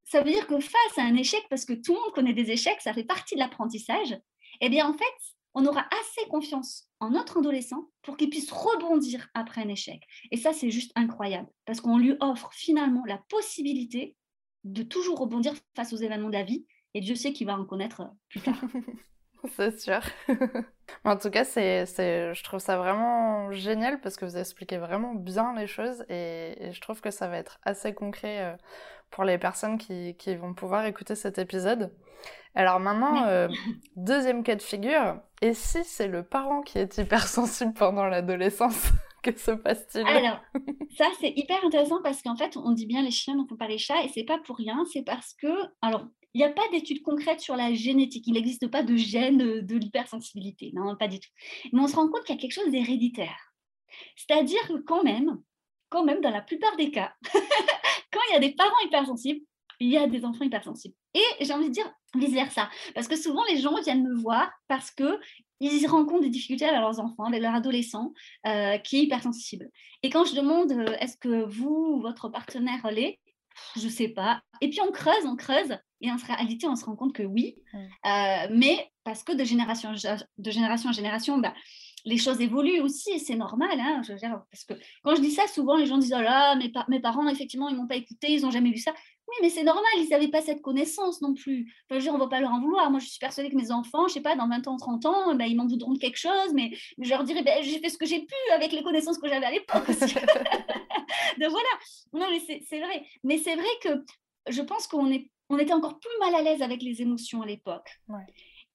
ça 0.03 0.21
veut 0.21 0.31
dire 0.31 0.47
que 0.47 0.59
face 0.59 0.97
à 0.97 1.03
un 1.03 1.15
échec, 1.15 1.43
parce 1.49 1.65
que 1.65 1.73
tout 1.73 1.93
le 1.93 1.99
monde 1.99 2.13
connaît 2.13 2.33
des 2.33 2.51
échecs, 2.51 2.81
ça 2.81 2.93
fait 2.93 3.03
partie 3.03 3.35
de 3.35 3.39
l'apprentissage, 3.39 4.17
eh 4.61 4.69
bien, 4.69 4.87
en 4.87 4.93
fait, 4.93 5.03
on 5.55 5.65
aura 5.65 5.85
assez 5.91 6.27
confiance 6.29 6.87
en 6.99 7.11
notre 7.11 7.39
adolescent 7.39 7.89
pour 8.01 8.17
qu'il 8.17 8.29
puisse 8.29 8.51
rebondir 8.51 9.27
après 9.33 9.61
un 9.61 9.69
échec. 9.69 10.01
Et 10.31 10.37
ça, 10.37 10.53
c'est 10.53 10.71
juste 10.71 10.91
incroyable, 10.95 11.49
parce 11.65 11.81
qu'on 11.81 11.97
lui 11.97 12.15
offre 12.19 12.51
finalement 12.53 13.03
la 13.05 13.19
possibilité 13.29 14.15
de 14.63 14.83
toujours 14.83 15.19
rebondir 15.19 15.53
face 15.75 15.93
aux 15.93 15.97
événements 15.97 16.29
de 16.29 16.33
la 16.33 16.43
vie 16.43 16.65
Et 16.93 17.01
Dieu 17.01 17.15
sait 17.15 17.33
qu'il 17.33 17.47
va 17.47 17.57
en 17.57 17.65
connaître 17.65 18.03
plus 18.29 18.41
tard. 18.41 18.61
c'est 19.55 19.79
sûr. 19.79 19.99
en 21.03 21.17
tout 21.17 21.29
cas, 21.29 21.43
c'est, 21.43 21.85
je 21.85 22.43
trouve 22.43 22.59
ça 22.59 22.77
vraiment 22.77 23.51
génial 23.51 23.99
parce 24.01 24.15
que 24.15 24.25
vous 24.25 24.37
expliquez 24.37 24.77
vraiment 24.77 25.13
bien 25.13 25.53
les 25.55 25.67
choses 25.67 26.03
et, 26.09 26.69
je 26.71 26.81
trouve 26.81 27.01
que 27.01 27.11
ça 27.11 27.27
va 27.27 27.37
être 27.37 27.59
assez 27.63 27.93
concret 27.93 28.41
euh, 28.41 28.55
pour 29.09 29.23
les 29.23 29.37
personnes 29.37 29.77
qui, 29.77 30.15
qui 30.15 30.35
vont 30.35 30.53
pouvoir 30.53 30.85
écouter 30.85 31.15
cet 31.15 31.37
épisode. 31.37 31.91
Alors 32.55 32.79
maintenant, 32.79 33.25
euh, 33.27 33.47
deuxième 33.95 34.43
cas 34.43 34.55
de 34.55 34.61
figure, 34.61 35.19
et 35.41 35.53
si 35.53 35.83
c'est 35.83 36.07
le 36.07 36.23
parent 36.23 36.61
qui 36.61 36.77
est 36.77 36.97
hypersensible 36.97 37.73
pendant 37.73 38.05
l'adolescence 38.05 38.91
Que 39.23 39.39
se 39.39 39.51
passe-t-il? 39.51 40.05
Alors, 40.05 40.41
ça 40.97 41.05
c'est 41.21 41.31
hyper 41.33 41.63
intéressant 41.63 42.01
parce 42.03 42.21
qu'en 42.21 42.35
fait, 42.35 42.57
on 42.57 42.71
dit 42.71 42.85
bien 42.85 43.01
les 43.01 43.09
chiens, 43.09 43.37
donc 43.37 43.47
on 43.51 43.55
pas 43.55 43.69
les 43.69 43.77
chats, 43.77 44.03
et 44.03 44.09
c'est 44.09 44.25
pas 44.25 44.37
pour 44.39 44.57
rien, 44.57 44.83
c'est 44.91 45.03
parce 45.03 45.33
que, 45.33 45.47
alors, 45.81 46.05
il 46.33 46.39
n'y 46.39 46.43
a 46.43 46.49
pas 46.49 46.67
d'études 46.71 47.03
concrètes 47.03 47.39
sur 47.39 47.55
la 47.55 47.73
génétique. 47.73 48.25
Il 48.27 48.33
n'existe 48.33 48.67
pas 48.67 48.83
de 48.83 48.95
gène 48.95 49.37
de 49.37 49.75
l'hypersensibilité. 49.77 50.71
Non, 50.73 50.95
pas 50.95 51.07
du 51.07 51.19
tout. 51.19 51.29
Mais 51.71 51.81
on 51.81 51.87
se 51.87 51.95
rend 51.95 52.09
compte 52.09 52.23
qu'il 52.23 52.35
y 52.35 52.37
a 52.37 52.41
quelque 52.41 52.53
chose 52.53 52.71
d'héréditaire. 52.71 53.53
C'est-à-dire 54.15 54.67
que 54.67 54.81
quand 54.81 55.03
même, 55.03 55.39
quand 55.89 56.03
même, 56.03 56.21
dans 56.21 56.31
la 56.31 56.41
plupart 56.41 56.75
des 56.75 56.89
cas, 56.89 57.13
quand 58.11 58.19
il 58.29 58.33
y 58.33 58.35
a 58.35 58.39
des 58.39 58.55
parents 58.55 58.79
hypersensibles, 58.85 59.41
il 59.79 59.89
y 59.89 59.97
a 59.97 60.07
des 60.07 60.25
enfants 60.25 60.43
hypersensibles. 60.43 60.95
Et 61.13 61.45
j'ai 61.45 61.53
envie 61.53 61.67
de 61.67 61.73
dire 61.73 61.91
vice-versa. 62.15 62.69
Parce 62.95 63.07
que 63.07 63.15
souvent, 63.15 63.43
les 63.49 63.57
gens 63.57 63.79
viennent 63.81 64.03
me 64.03 64.15
voir 64.15 64.51
parce 64.67 64.91
qu'ils 64.91 65.87
rencontrent 65.87 66.21
des 66.21 66.29
difficultés 66.29 66.65
avec 66.65 66.79
leurs 66.79 66.99
enfants, 66.99 67.25
avec 67.25 67.41
leurs 67.41 67.53
adolescents 67.53 68.13
euh, 68.47 68.77
qui 68.79 68.97
est 68.97 69.03
hypersensible. 69.03 69.69
Et 70.01 70.09
quand 70.09 70.25
je 70.25 70.35
demande 70.35 70.71
euh, 70.71 70.95
est-ce 70.99 71.17
que 71.17 71.43
vous 71.43 71.95
ou 71.95 72.01
votre 72.01 72.29
partenaire 72.29 72.89
l'est, 72.91 73.19
je 73.75 73.85
ne 73.85 73.89
sais 73.89 74.09
pas. 74.09 74.41
Et 74.61 74.69
puis 74.69 74.81
on 74.81 74.91
creuse, 74.91 75.25
on 75.25 75.35
creuse, 75.35 75.77
et 76.03 76.11
en 76.11 76.17
réalité, 76.17 76.67
on 76.67 76.75
se 76.75 76.83
rend 76.83 76.97
compte 76.97 77.13
que 77.13 77.23
oui. 77.23 77.55
Euh, 77.73 78.47
mais 78.51 78.91
parce 79.05 79.23
que 79.23 79.31
de 79.31 79.45
génération, 79.45 79.91
de 79.93 80.51
génération 80.51 80.89
en 80.89 80.93
génération, 80.93 81.37
bah, 81.37 81.53
les 82.03 82.17
choses 82.17 82.41
évoluent 82.41 82.81
aussi, 82.81 83.21
c'est 83.21 83.35
normal. 83.35 83.79
Hein, 83.79 84.01
je 84.03 84.13
parce 84.19 84.65
que 84.67 84.73
quand 85.03 85.15
je 85.15 85.21
dis 85.21 85.31
ça, 85.31 85.47
souvent 85.47 85.77
les 85.77 85.85
gens 85.85 85.97
disent 85.97 86.13
Oh 86.13 86.21
là, 86.21 86.55
mes, 86.55 86.69
mes 86.89 86.99
parents, 86.99 87.25
effectivement, 87.29 87.69
ils 87.69 87.77
m'ont 87.77 87.87
pas 87.87 87.95
écouté, 87.95 88.33
ils 88.33 88.41
n'ont 88.41 88.51
jamais 88.51 88.71
vu 88.71 88.79
ça. 88.79 88.93
Oui, 89.29 89.35
mais 89.41 89.49
c'est 89.49 89.63
normal, 89.63 89.85
ils 89.95 90.09
n'avaient 90.09 90.27
pas 90.27 90.41
cette 90.41 90.61
connaissance 90.61 91.21
non 91.21 91.33
plus. 91.33 91.73
Enfin, 91.89 92.01
je 92.01 92.05
veux 92.05 92.11
on 92.11 92.15
ne 92.15 92.23
va 92.23 92.27
pas 92.27 92.41
leur 92.41 92.51
en 92.51 92.59
vouloir. 92.59 92.91
Moi, 92.91 92.99
je 92.99 93.07
suis 93.07 93.19
persuadée 93.19 93.49
que 93.49 93.55
mes 93.55 93.71
enfants, 93.71 94.09
je 94.09 94.15
sais 94.15 94.21
pas, 94.21 94.35
dans 94.35 94.49
20 94.49 94.67
ans, 94.67 94.75
30 94.75 95.05
ans, 95.05 95.35
ben, 95.35 95.45
ils 95.45 95.55
m'en 95.55 95.67
voudront 95.67 95.93
de 95.93 95.99
quelque 95.99 96.19
chose, 96.19 96.53
mais 96.53 96.71
je 96.99 97.09
leur 97.09 97.23
dirais 97.23 97.43
ben, 97.43 97.63
J'ai 97.63 97.79
fait 97.79 97.87
ce 97.87 97.97
que 97.97 98.05
j'ai 98.05 98.19
pu 98.19 98.35
avec 98.53 98.73
les 98.73 98.83
connaissances 98.83 99.19
que 99.19 99.29
j'avais 99.29 99.45
à 99.45 99.51
l'époque. 99.51 99.87
Donc 101.39 101.49
voilà. 101.49 101.69
Non, 102.11 102.27
mais 102.29 102.41
c'est 102.41 102.79
vrai. 102.79 103.05
Mais 103.23 103.37
c'est 103.37 103.55
vrai 103.55 103.65
que 103.81 104.03
je 104.49 104.61
pense 104.61 104.87
qu'on 104.87 105.09
est, 105.11 105.29
on 105.49 105.57
était 105.57 105.73
encore 105.73 105.99
plus 105.99 106.17
mal 106.19 106.35
à 106.35 106.41
l'aise 106.41 106.61
avec 106.61 106.81
les 106.81 107.01
émotions 107.01 107.41
à 107.41 107.45
l'époque. 107.45 107.89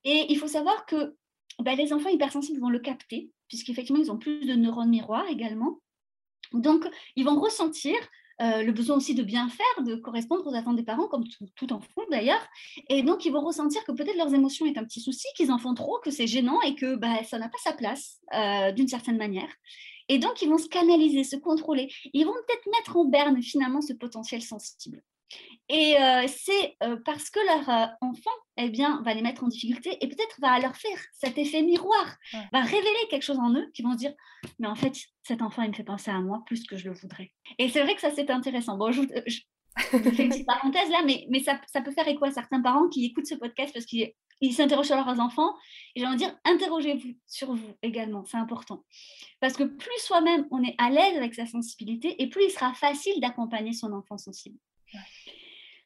Et 0.04 0.26
il 0.28 0.38
faut 0.38 0.48
savoir 0.48 0.86
que 0.86 1.16
bah, 1.58 1.74
les 1.74 1.92
enfants 1.92 2.08
hypersensibles 2.08 2.60
vont 2.60 2.70
le 2.70 2.78
capter, 2.78 3.30
puisqu'effectivement, 3.48 4.00
ils 4.00 4.10
ont 4.10 4.18
plus 4.18 4.46
de 4.46 4.54
neurones 4.54 4.90
miroirs 4.90 5.26
également. 5.28 5.80
Donc, 6.52 6.88
ils 7.16 7.24
vont 7.24 7.38
ressentir 7.38 7.96
euh, 8.40 8.62
le 8.62 8.70
besoin 8.70 8.96
aussi 8.96 9.14
de 9.14 9.24
bien 9.24 9.48
faire, 9.48 9.84
de 9.84 9.96
correspondre 9.96 10.46
aux 10.46 10.54
attentes 10.54 10.76
des 10.76 10.84
parents, 10.84 11.08
comme 11.08 11.24
tout, 11.56 11.72
enfant 11.72 12.02
d'ailleurs. 12.10 12.46
Et 12.88 13.02
donc, 13.02 13.24
ils 13.24 13.32
vont 13.32 13.44
ressentir 13.44 13.84
que 13.84 13.92
peut-être 13.92 14.16
leurs 14.16 14.32
émotions 14.32 14.64
est 14.66 14.78
un 14.78 14.84
petit 14.84 15.00
souci, 15.00 15.26
qu'ils 15.36 15.50
en 15.50 15.58
font 15.58 15.74
trop, 15.74 15.98
que 15.98 16.10
c'est 16.10 16.28
gênant 16.28 16.60
et 16.62 16.74
que 16.74 16.94
bah, 16.94 17.24
ça 17.24 17.38
n'a 17.38 17.48
pas 17.48 17.58
sa 17.62 17.72
place 17.72 18.20
euh, 18.34 18.70
d'une 18.72 18.88
certaine 18.88 19.16
manière. 19.16 19.50
Et 20.08 20.18
donc, 20.18 20.40
ils 20.40 20.48
vont 20.48 20.58
se 20.58 20.68
canaliser, 20.68 21.24
se 21.24 21.36
contrôler. 21.36 21.92
Ils 22.12 22.24
vont 22.24 22.32
peut-être 22.32 22.66
mettre 22.78 22.96
en 22.96 23.04
berne 23.04 23.42
finalement 23.42 23.80
ce 23.82 23.92
potentiel 23.92 24.40
sensible. 24.40 25.02
Et 25.68 25.96
euh, 26.00 26.26
c'est 26.28 26.76
euh, 26.82 26.96
parce 27.04 27.28
que 27.28 27.40
leur 27.40 27.68
euh, 27.68 27.86
enfant 28.00 28.30
eh 28.56 28.70
bien, 28.70 29.02
va 29.02 29.12
les 29.12 29.20
mettre 29.20 29.44
en 29.44 29.48
difficulté 29.48 29.98
et 30.00 30.08
peut-être 30.08 30.40
va 30.40 30.58
leur 30.58 30.74
faire 30.74 30.98
cet 31.12 31.36
effet 31.36 31.62
miroir, 31.62 32.16
va 32.52 32.62
révéler 32.62 33.06
quelque 33.10 33.22
chose 33.22 33.38
en 33.38 33.52
eux 33.52 33.70
qui 33.74 33.82
vont 33.82 33.92
se 33.92 33.98
dire 33.98 34.14
Mais 34.58 34.66
en 34.66 34.74
fait, 34.74 34.94
cet 35.22 35.42
enfant, 35.42 35.62
il 35.62 35.68
me 35.68 35.74
fait 35.74 35.84
penser 35.84 36.10
à 36.10 36.20
moi 36.20 36.42
plus 36.46 36.64
que 36.64 36.76
je 36.78 36.88
le 36.88 36.94
voudrais. 36.94 37.32
Et 37.58 37.68
c'est 37.68 37.82
vrai 37.82 37.94
que 37.94 38.00
ça, 38.00 38.10
c'est 38.10 38.30
intéressant. 38.30 38.78
Bon, 38.78 38.90
je, 38.90 39.02
fais 39.02 40.24
une 40.24 40.30
petite 40.30 40.46
parenthèse 40.46 40.88
là, 40.90 41.02
mais, 41.04 41.26
mais 41.28 41.40
ça, 41.40 41.60
ça, 41.70 41.82
peut 41.82 41.92
faire 41.92 42.08
écho 42.08 42.24
à 42.24 42.30
certains 42.30 42.62
parents 42.62 42.88
qui 42.88 43.04
écoutent 43.04 43.26
ce 43.26 43.34
podcast 43.34 43.74
parce 43.74 43.84
qu'ils 43.84 44.14
s'interrogent 44.54 44.86
sur 44.86 44.96
leurs 44.96 45.20
enfants. 45.20 45.54
Et 45.94 46.00
j'ai 46.00 46.06
envie 46.06 46.16
de 46.16 46.20
dire 46.20 46.34
Interrogez-vous 46.46 47.12
sur 47.26 47.54
vous 47.54 47.74
également, 47.82 48.24
c'est 48.24 48.38
important. 48.38 48.84
Parce 49.38 49.52
que 49.52 49.64
plus 49.64 49.98
soi-même 49.98 50.46
on 50.50 50.62
est 50.64 50.74
à 50.78 50.88
l'aise 50.88 51.16
avec 51.18 51.34
sa 51.34 51.44
sensibilité 51.44 52.22
et 52.22 52.30
plus 52.30 52.44
il 52.44 52.50
sera 52.50 52.72
facile 52.72 53.20
d'accompagner 53.20 53.74
son 53.74 53.92
enfant 53.92 54.16
sensible. 54.16 54.58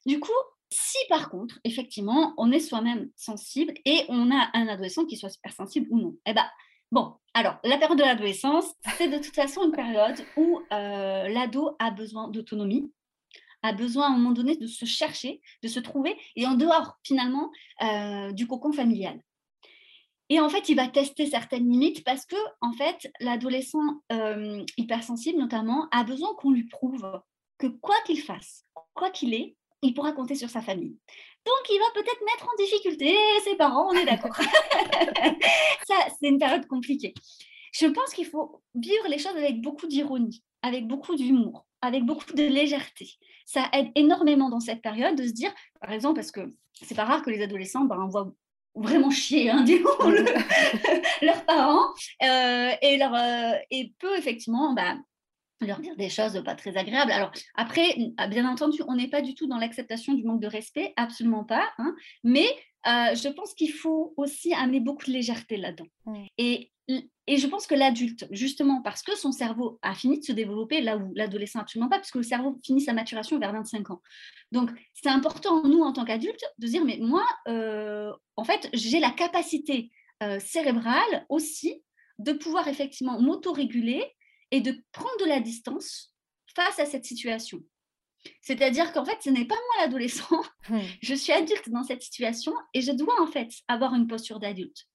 Du 0.07 0.21
coup, 0.21 0.31
si 0.71 0.99
par 1.09 1.31
contre, 1.31 1.59
effectivement, 1.65 2.35
on 2.37 2.51
est 2.51 2.61
soi-même 2.61 3.11
sensible 3.17 3.75
et 3.85 4.05
on 4.09 4.31
a 4.31 4.51
un 4.55 4.69
adolescent 4.69 5.05
qui 5.05 5.17
soit 5.17 5.31
super 5.31 5.53
sensible 5.53 5.87
ou 5.91 5.99
non, 5.99 6.17
eh 6.27 6.33
ben, 6.33 6.47
bon, 6.91 7.15
alors, 7.35 7.59
la 7.65 7.79
période 7.79 7.99
de 7.99 8.05
l'adolescence, 8.05 8.73
c'est 8.99 9.09
de 9.09 9.19
toute 9.19 9.35
façon 9.35 9.65
une 9.65 9.73
période 9.73 10.25
où 10.37 10.61
euh, 10.73 11.29
l'ado 11.29 11.77
a 11.79 11.91
besoin 11.91 12.29
d'autonomie, 12.29 12.93
a 13.62 13.73
besoin 13.73 14.07
à 14.07 14.09
un 14.09 14.17
moment 14.17 14.33
donné 14.33 14.57
de 14.57 14.67
se 14.67 14.85
chercher, 14.85 15.41
de 15.62 15.69
se 15.69 15.81
trouver, 15.81 16.17
et 16.37 16.47
en 16.47 16.55
dehors 16.55 16.99
finalement 17.05 17.51
euh, 17.83 18.33
du 18.33 18.47
cocon 18.47 18.73
familial. 18.73 19.21
Et 20.29 20.41
en 20.41 20.49
fait, 20.49 20.69
il 20.69 20.77
va 20.77 20.88
tester 20.88 21.27
certaines 21.27 21.71
limites 21.71 22.05
parce 22.05 22.25
que, 22.25 22.37
en 22.61 22.73
fait, 22.73 23.11
l'adolescent 23.21 24.03
euh, 24.12 24.65
hypersensible 24.79 25.38
notamment 25.38 25.88
a 25.91 26.05
besoin 26.05 26.35
qu'on 26.38 26.51
lui 26.51 26.65
prouve 26.65 27.21
que 27.62 27.68
quoi 27.68 27.94
qu'il 28.05 28.20
fasse, 28.20 28.64
quoi 28.92 29.11
qu'il 29.11 29.35
ait, 29.35 29.55
il 29.83 29.94
pourra 29.94 30.11
compter 30.12 30.35
sur 30.35 30.51
sa 30.51 30.61
famille. 30.61 30.96
Donc, 31.46 31.62
il 31.70 31.79
va 31.79 32.03
peut-être 32.03 32.20
mettre 32.25 32.48
en 32.48 32.57
difficulté 32.59 33.16
ses 33.44 33.55
parents, 33.55 33.88
on 33.88 33.92
est 33.92 34.05
d'accord. 34.05 34.35
Ça, 35.87 35.94
c'est 36.18 36.29
une 36.29 36.40
période 36.40 36.66
compliquée. 36.66 37.14
Je 37.72 37.87
pense 37.87 38.14
qu'il 38.14 38.27
faut 38.27 38.62
vivre 38.75 39.07
les 39.09 39.18
choses 39.18 39.37
avec 39.37 39.61
beaucoup 39.61 39.87
d'ironie, 39.87 40.42
avec 40.62 40.88
beaucoup 40.88 41.14
d'humour, 41.14 41.64
avec 41.83 42.05
beaucoup 42.05 42.33
de 42.33 42.42
légèreté. 42.42 43.11
Ça 43.46 43.68
aide 43.72 43.92
énormément 43.94 44.51
dans 44.51 44.61
cette 44.61 44.83
période 44.83 45.16
de 45.16 45.25
se 45.25 45.33
dire, 45.33 45.55
par 45.81 45.92
exemple, 45.92 46.16
parce 46.16 46.33
que 46.33 46.53
c'est 46.83 46.96
pas 46.96 47.05
rare 47.05 47.22
que 47.22 47.31
les 47.31 47.42
adolescents 47.42 47.85
ben, 47.85 48.09
voient 48.09 48.33
vraiment 48.75 49.11
chier 49.11 49.51
hein, 49.51 49.64
leurs 51.22 51.44
parents 51.44 51.92
euh, 52.25 52.70
et, 52.83 52.96
leur, 52.96 53.14
euh, 53.14 53.53
et 53.70 53.92
peut 54.01 54.16
effectivement 54.16 54.72
bah, 54.72 54.96
leur 55.66 55.81
dire 55.81 55.96
des 55.96 56.09
choses 56.09 56.42
pas 56.44 56.55
très 56.55 56.77
agréables. 56.77 57.12
Alors 57.12 57.33
après, 57.55 57.96
bien 58.29 58.48
entendu, 58.48 58.81
on 58.88 58.96
n'est 58.96 59.09
pas 59.09 59.22
du 59.22 59.35
tout 59.35 59.46
dans 59.46 59.59
l'acceptation 59.59 60.14
du 60.14 60.25
manque 60.25 60.40
de 60.40 60.46
respect, 60.46 60.92
absolument 60.96 61.44
pas. 61.44 61.68
Hein, 61.79 61.94
mais 62.25 62.46
euh, 62.87 63.14
je 63.14 63.29
pense 63.29 63.55
qu'il 63.55 63.72
faut 63.72 64.12
aussi 64.16 64.53
amener 64.55 64.81
beaucoup 64.81 65.07
de 65.07 65.12
légèreté 65.12 65.57
là-dedans. 65.57 65.87
Mmh. 66.07 66.25
Et, 66.38 66.72
et 67.27 67.37
je 67.37 67.46
pense 67.46 67.66
que 67.66 67.75
l'adulte, 67.75 68.27
justement 68.33 68.83
parce 68.83 69.03
que 69.03 69.16
son 69.16 69.31
cerveau 69.31 69.79
a 69.83 69.94
fini 69.94 70.18
de 70.18 70.25
se 70.25 70.33
développer, 70.33 70.81
là 70.81 70.96
où 70.96 71.12
l'adolescent 71.14 71.61
absolument 71.61 71.88
pas, 71.88 71.98
puisque 71.98 72.16
le 72.16 72.22
cerveau 72.25 72.59
finit 72.64 72.81
sa 72.81 72.92
maturation 72.92 73.38
vers 73.38 73.53
25 73.53 73.90
ans. 73.90 74.03
Donc 74.51 74.70
c'est 74.94 75.09
important, 75.09 75.62
nous, 75.66 75.81
en 75.81 75.92
tant 75.92 76.05
qu'adultes, 76.05 76.44
de 76.59 76.66
dire, 76.66 76.85
mais 76.85 76.98
moi, 77.01 77.25
euh, 77.48 78.12
en 78.37 78.44
fait, 78.44 78.68
j'ai 78.72 78.98
la 78.98 79.11
capacité 79.11 79.90
euh, 80.22 80.40
cérébrale 80.40 81.27
aussi 81.29 81.83
de 82.18 82.33
pouvoir 82.33 82.68
effectivement 82.68 83.20
m'autoréguler 83.20 84.05
et 84.53 84.61
de 84.61 84.81
prendre 84.93 85.19
de 85.19 85.25
la 85.25 85.41
distance 85.41 86.15
face 86.55 86.79
à 86.79 86.87
cette 86.87 87.05
situation. 87.05 87.61
C'est-à-dire 88.41 88.93
qu'en 88.93 89.05
fait, 89.05 89.19
ce 89.21 89.31
n'est 89.31 89.47
pas 89.47 89.57
moi 89.57 89.85
l'adolescent, 89.85 90.43
hmm. 90.69 90.79
je 91.03 91.15
suis 91.15 91.33
adulte 91.33 91.71
dans 91.71 91.83
cette 91.83 92.03
situation 92.03 92.53
et 92.75 92.81
je 92.81 92.93
dois 92.93 93.21
en 93.21 93.27
fait 93.27 93.51
avoir 93.67 93.95
une 93.95 94.07
posture 94.07 94.38
d'adulte. 94.38 94.87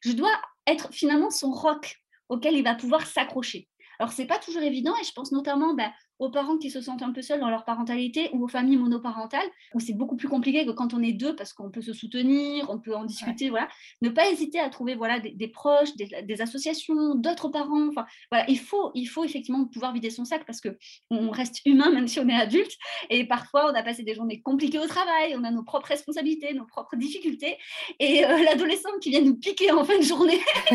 Je 0.00 0.12
dois 0.12 0.32
être 0.66 0.92
finalement 0.92 1.30
son 1.30 1.52
roc 1.52 1.96
auquel 2.28 2.56
il 2.56 2.64
va 2.64 2.74
pouvoir 2.74 3.06
s'accrocher. 3.06 3.68
Alors, 4.00 4.12
ce 4.12 4.20
n'est 4.20 4.26
pas 4.26 4.38
toujours 4.38 4.62
évident 4.62 4.94
et 5.00 5.04
je 5.04 5.12
pense 5.12 5.30
notamment 5.30 5.74
bah, 5.74 5.92
aux 6.18 6.30
parents 6.30 6.56
qui 6.58 6.70
se 6.70 6.80
sentent 6.80 7.02
un 7.02 7.12
peu 7.12 7.22
seuls 7.22 7.40
dans 7.40 7.50
leur 7.50 7.64
parentalité 7.64 8.30
ou 8.32 8.44
aux 8.44 8.48
familles 8.48 8.78
monoparentales, 8.78 9.48
où 9.74 9.80
c'est 9.80 9.92
beaucoup 9.92 10.16
plus 10.16 10.28
compliqué 10.28 10.64
que 10.64 10.70
quand 10.70 10.94
on 10.94 11.02
est 11.02 11.12
deux 11.12 11.36
parce 11.36 11.52
qu'on 11.52 11.70
peut 11.70 11.82
se 11.82 11.92
soutenir, 11.92 12.68
on 12.70 12.78
peut 12.78 12.94
en 12.94 13.04
discuter. 13.04 13.50
Voilà. 13.50 13.68
Ne 14.02 14.08
pas 14.08 14.28
hésiter 14.30 14.58
à 14.58 14.68
trouver 14.70 14.94
voilà, 14.94 15.20
des, 15.20 15.48
proches, 15.48 15.94
des, 15.96 16.40
associations, 16.40 17.14
d'autres 17.14 17.48
parents. 17.48 17.88
Enfin, 17.88 18.06
voilà, 18.30 18.48
il, 18.48 18.58
faut, 18.58 18.90
il 18.94 19.06
faut 19.06 19.24
effectivement 19.24 19.64
pouvoir 19.66 19.92
vider 19.92 20.10
son 20.10 20.24
sac 20.24 20.44
parce 20.46 20.60
qu'on 20.60 21.30
reste 21.30 21.60
humain 21.64 21.90
même 21.90 22.08
si 22.08 22.20
on 22.20 22.28
est 22.28 22.34
adulte. 22.34 22.72
Et 23.10 23.26
parfois, 23.26 23.70
on 23.70 23.74
a 23.74 23.82
passé 23.82 24.02
des 24.02 24.14
journées 24.14 24.40
compliquées 24.40 24.78
au 24.78 24.86
travail, 24.86 25.34
on 25.36 25.44
a 25.44 25.50
nos 25.50 25.62
propres 25.62 25.88
responsabilités, 25.88 26.52
nos 26.54 26.66
propres 26.66 26.96
difficultés. 26.96 27.58
Et 27.98 28.24
euh, 28.24 28.38
l'adolescent 28.44 28.90
qui 29.00 29.10
vient 29.10 29.20
nous 29.20 29.36
piquer 29.36 29.70
en 29.72 29.84
fin 29.84 29.98
de 29.98 30.02
journée, 30.02 30.40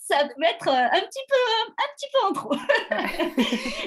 ça 0.00 0.24
peut 0.24 0.44
être 0.44 0.68
euh, 0.68 0.86
un 0.92 1.00
petit 1.00 1.24
peu, 1.28 1.72
un 1.78 1.88
petit 1.96 2.06
peu 2.12 2.28
en 2.28 2.32
trop. 2.32 2.56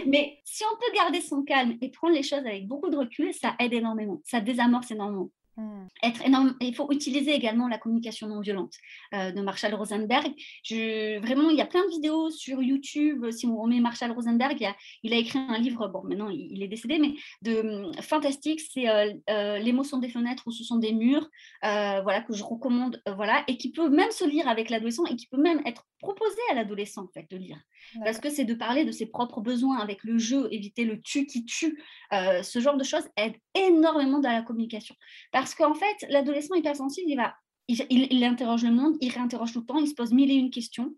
Mais 0.08 0.39
si 0.45 0.63
on 0.65 0.76
peut 0.78 0.91
garder 0.99 1.21
son 1.21 1.43
calme 1.43 1.77
et 1.81 1.89
prendre 1.89 2.13
les 2.13 2.23
choses 2.23 2.45
avec 2.45 2.67
beaucoup 2.67 2.89
de 2.89 2.97
recul, 2.97 3.33
ça 3.33 3.55
aide 3.59 3.73
énormément, 3.73 4.21
ça 4.25 4.41
désamorce 4.41 4.91
énormément. 4.91 5.29
Hmm. 5.59 5.88
Être 6.03 6.25
énorme, 6.25 6.55
il 6.62 6.73
faut 6.73 6.89
utiliser 6.89 7.33
également 7.33 7.67
la 7.67 7.77
communication 7.77 8.27
non 8.27 8.39
violente 8.39 8.75
euh, 9.13 9.31
de 9.31 9.41
Marshall 9.41 9.73
Rosenberg. 9.73 10.31
Je, 10.63 11.19
vraiment, 11.19 11.49
il 11.49 11.57
y 11.57 11.62
a 11.62 11.65
plein 11.65 11.83
de 11.85 11.89
vidéos 11.89 12.29
sur 12.29 12.62
YouTube. 12.62 13.29
Si 13.31 13.45
on 13.45 13.67
met 13.67 13.81
Marshall 13.81 14.12
Rosenberg, 14.12 14.57
il 15.03 15.13
a, 15.13 15.17
écrit 15.17 15.39
un 15.39 15.57
livre, 15.57 15.89
bon, 15.89 16.03
maintenant 16.03 16.29
il, 16.29 16.63
est 16.63 16.69
décédé, 16.69 16.97
mais 16.97 17.13
de 17.41 17.59
hum, 17.59 17.93
fantastique. 18.01 18.62
C'est 18.62 18.88
euh, 18.88 19.12
euh, 19.29 19.57
Les 19.57 19.73
mots 19.73 19.83
sont 19.83 19.97
des 19.97 20.07
fenêtres 20.07 20.43
ou 20.45 20.51
ce 20.51 20.63
sont 20.63 20.77
des 20.77 20.93
murs, 20.93 21.27
voilà, 21.62 22.21
que 22.21 22.33
je 22.33 22.43
recommande, 22.43 23.01
voilà, 23.05 23.43
et 23.47 23.57
qui 23.57 23.71
peut 23.71 23.89
même 23.89 24.12
se 24.12 24.25
lire 24.25 24.47
avec 24.47 24.69
l'adolescent 24.69 25.05
et 25.07 25.17
qui 25.17 25.27
peut 25.27 25.41
même 25.41 25.62
être 25.65 25.85
proposé 25.99 26.39
à 26.51 26.55
l'adolescent, 26.55 27.03
en 27.03 27.07
fait, 27.07 27.29
de 27.29 27.38
lire. 27.38 27.59
Parce 28.03 28.19
que 28.19 28.29
c'est 28.29 28.45
de 28.45 28.53
parler 28.53 28.85
de 28.85 28.91
ses 28.91 29.05
propres 29.05 29.41
besoins 29.41 29.79
avec 29.79 30.03
le 30.03 30.17
jeu, 30.17 30.47
éviter 30.51 30.85
le 30.85 30.99
tu 31.01 31.25
qui 31.25 31.45
tue. 31.45 31.81
ce 32.12 32.59
genre 32.59 32.77
de 32.77 32.83
choses 32.83 33.07
aide 33.17 33.35
énormément 33.55 34.19
dans 34.19 34.31
la 34.31 34.41
communication. 34.41 34.95
Parce 35.31 35.55
qu'en 35.55 35.73
fait, 35.73 36.05
l'adolescent 36.09 36.55
hypersensible, 36.55 37.09
il 37.09 37.15
va, 37.15 37.35
il, 37.67 38.07
il, 38.12 38.23
interroge 38.23 38.63
le 38.63 38.71
monde, 38.71 38.97
il 38.99 39.12
réinterroge 39.12 39.53
tout 39.53 39.59
le 39.59 39.65
temps, 39.65 39.79
il 39.79 39.88
se 39.88 39.93
pose 39.93 40.12
mille 40.12 40.31
et 40.31 40.35
une 40.35 40.49
questions. 40.49 40.95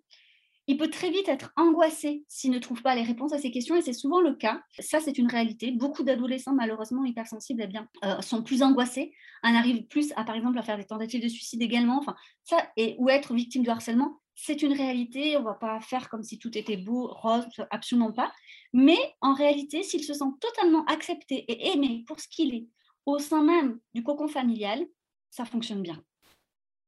Il 0.67 0.77
peut 0.77 0.89
très 0.89 1.09
vite 1.09 1.27
être 1.27 1.51
angoissé 1.57 2.23
s'il 2.29 2.51
ne 2.51 2.59
trouve 2.59 2.81
pas 2.81 2.95
les 2.95 3.01
réponses 3.01 3.33
à 3.33 3.39
ces 3.39 3.51
questions, 3.51 3.75
et 3.75 3.81
c'est 3.81 3.93
souvent 3.93 4.21
le 4.21 4.35
cas. 4.35 4.61
Ça, 4.79 4.99
c'est 4.99 5.17
une 5.17 5.27
réalité. 5.27 5.71
Beaucoup 5.71 6.03
d'adolescents, 6.03 6.53
malheureusement 6.53 7.03
hypersensibles, 7.03 7.63
eh 7.63 7.67
bien, 7.67 7.87
euh, 8.05 8.21
sont 8.21 8.43
plus 8.43 8.61
angoissés, 8.61 9.13
en 9.43 9.53
arrivent 9.55 9.85
plus 9.87 10.13
à, 10.15 10.23
par 10.23 10.35
exemple, 10.35 10.57
à 10.59 10.61
faire 10.61 10.77
des 10.77 10.85
tentatives 10.85 11.21
de 11.21 11.27
suicide 11.27 11.61
également. 11.61 11.97
Enfin, 11.97 12.15
ça, 12.43 12.69
et, 12.77 12.95
ou 12.99 13.09
être 13.09 13.33
victime 13.33 13.63
de 13.63 13.69
harcèlement, 13.69 14.20
c'est 14.43 14.61
une 14.63 14.73
réalité. 14.73 15.37
On 15.37 15.41
ne 15.41 15.45
va 15.45 15.53
pas 15.53 15.79
faire 15.81 16.09
comme 16.09 16.23
si 16.23 16.39
tout 16.39 16.57
était 16.57 16.77
beau, 16.77 17.07
rose, 17.07 17.45
absolument 17.69 18.11
pas. 18.11 18.31
Mais 18.73 18.97
en 19.21 19.33
réalité, 19.33 19.83
s'il 19.83 20.03
se 20.03 20.13
sent 20.13 20.31
totalement 20.39 20.83
accepté 20.85 21.45
et 21.47 21.71
aimé 21.71 22.03
pour 22.07 22.19
ce 22.19 22.27
qu'il 22.27 22.55
est, 22.55 22.67
au 23.05 23.19
sein 23.19 23.43
même 23.43 23.79
du 23.93 24.03
cocon 24.03 24.27
familial, 24.27 24.83
ça 25.29 25.45
fonctionne 25.45 25.83
bien. 25.83 26.03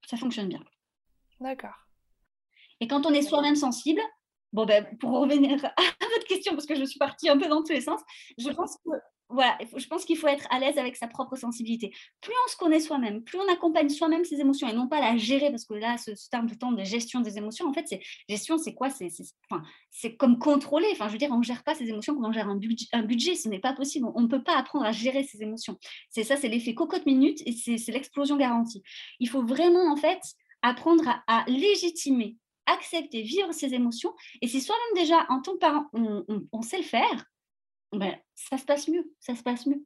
Ça 0.08 0.18
fonctionne 0.18 0.50
bien. 0.50 0.63
D'accord. 1.39 1.76
Et 2.80 2.88
quand 2.88 3.06
on 3.06 3.13
est 3.13 3.22
soi-même 3.22 3.56
sensible, 3.56 4.02
bon 4.52 4.66
ben, 4.66 4.98
pour 4.98 5.12
revenir 5.12 5.63
à 5.78 6.06
votre 6.13 6.28
question, 6.28 6.54
parce 6.54 6.66
que 6.66 6.76
je 6.76 6.86
suis 6.86 7.00
partie 7.00 7.30
un 7.30 7.38
peu 7.38 7.48
dans 7.48 7.63
tous 7.63 7.74
les 7.74 7.82
sens, 7.82 8.02
je 8.38 8.50
pense 8.50 8.78
que 8.78 8.89
je 9.39 9.88
pense 9.88 10.06
qu'il 10.06 10.17
faut 10.17 10.28
être 10.28 10.48
à 10.50 10.60
l'aise 10.60 10.78
avec 10.78 10.96
sa 10.96 11.08
propre 11.08 11.36
sensibilité. 11.36 11.93
Plus 12.22 12.34
on 12.46 12.52
se 12.52 12.58
connaît 12.58 12.80
soi-même, 12.80 13.24
plus 13.24 13.39
on 13.39 13.52
accompagne 13.52 13.89
soi-même 13.89 14.24
ses 14.26 14.39
émotions 14.39 14.67
et 14.67 14.74
non 14.74 14.88
pas 14.88 15.00
la 15.00 15.17
gérer, 15.17 15.50
parce 15.50 15.65
que 15.65 15.74
là, 15.74 15.98
ce, 15.98 16.12
terme 16.30 16.48
de 16.48 16.84
gestion 16.84 17.22
des 17.22 17.38
émotions, 17.38 17.67
en 17.67 17.74
fait, 17.74 17.86
c'est 17.88 18.02
gestion, 18.30 18.58
c'est 18.58 18.74
quoi? 18.74 18.89
C'est 19.89 20.15
comme 20.15 20.39
contrôler. 20.39 20.88
Enfin, 20.91 21.08
je 21.08 21.13
veux 21.13 21.17
dire, 21.17 21.32
on 21.32 21.39
ne 21.39 21.43
gère 21.43 21.63
pas 21.63 21.76
ses 21.76 21.89
émotions 21.89 22.13
comme 22.13 22.26
on 22.26 22.32
gère 22.32 22.48
un 22.48 22.56
budget. 22.56 22.88
Un 22.93 23.04
budget 23.04 23.36
ce 23.36 23.50
n'est 23.50 23.60
pas 23.60 23.74
possible. 23.74 24.08
On 24.15 24.22
ne 24.22 24.28
peut 24.28 24.43
pas 24.43 24.58
apprendre 24.58 24.86
à 24.86 24.91
gérer 24.91 25.24
ses 25.24 25.41
émotions. 25.41 25.78
C'est 26.10 26.24
ça, 26.24 26.38
c'est 26.38 26.50
l'effet 26.50 26.74
cocotte 26.74 27.06
minute 27.06 27.41
et 27.46 27.52
c'est 27.52 27.91
l'explosion 27.91 28.38
garantie. 28.38 28.84
Il 29.19 29.30
faut 29.30 29.43
vraiment, 29.43 29.91
en 29.91 29.96
fait, 29.96 30.22
apprendre 30.62 31.04
à, 31.28 31.43
légitimer, 31.48 32.38
accepter, 32.65 33.22
vivre 33.22 33.52
ses 33.52 33.74
émotions. 33.74 34.13
Et 34.41 34.48
si 34.48 34.62
soi-même 34.62 35.04
déjà, 35.04 35.26
en 35.30 35.41
tant 35.41 35.54
que 35.54 35.60
parent, 35.60 35.86
on 35.93 36.62
sait 36.62 36.78
le 36.78 36.84
faire, 36.84 37.26
ben, 37.94 38.16
ça 38.36 38.58
se 38.58 38.66
passe 38.66 38.88
mieux, 38.88 39.12
ça 39.20 39.36
se 39.36 39.44
passe 39.44 39.66
mieux. 39.66 39.84